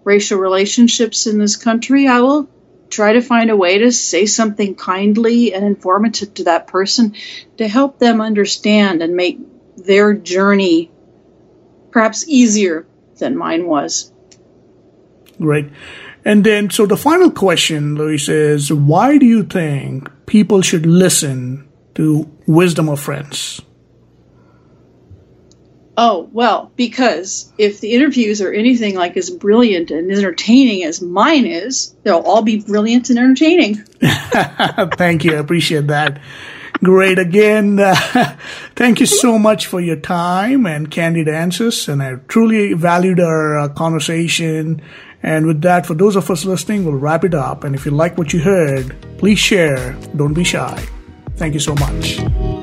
[0.05, 2.51] racial relationships in this country, I will
[2.91, 7.15] try to find a way to say something kindly and informative to that person
[7.57, 9.39] to help them understand and make
[9.79, 10.91] their journey
[11.91, 12.87] perhaps easier
[13.17, 14.13] than mine was.
[15.39, 15.71] Great.
[16.25, 21.69] And then, so the final question, Louise, is why do you think people should listen
[21.95, 23.61] to Wisdom of Friends?
[25.97, 31.47] Oh, well, because if the interviews are anything like as brilliant and entertaining as mine
[31.47, 33.77] is, they'll all be brilliant and entertaining.
[34.01, 35.35] Thank you.
[35.35, 36.21] I appreciate that.
[36.83, 37.19] Great.
[37.19, 37.95] Again, uh,
[38.75, 41.89] thank you so much for your time and candid answers.
[41.89, 44.83] And I truly valued our uh, conversation.
[45.25, 47.65] And with that, for those of us listening, we'll wrap it up.
[47.65, 49.97] And if you like what you heard, please share.
[50.15, 50.87] Don't be shy.
[51.37, 52.54] Thank you so much.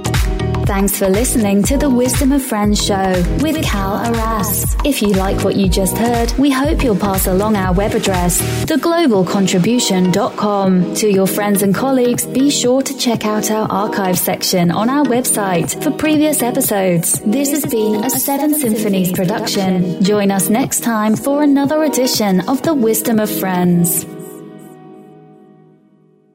[0.71, 4.73] Thanks for listening to the Wisdom of Friends show with Cal Arras.
[4.85, 8.41] If you like what you just heard, we hope you'll pass along our web address,
[8.67, 10.95] theglobalcontribution.com.
[10.95, 15.03] To your friends and colleagues, be sure to check out our archive section on our
[15.03, 17.19] website for previous episodes.
[17.19, 20.01] This has been a Seven Symphonies production.
[20.01, 24.05] Join us next time for another edition of the Wisdom of Friends.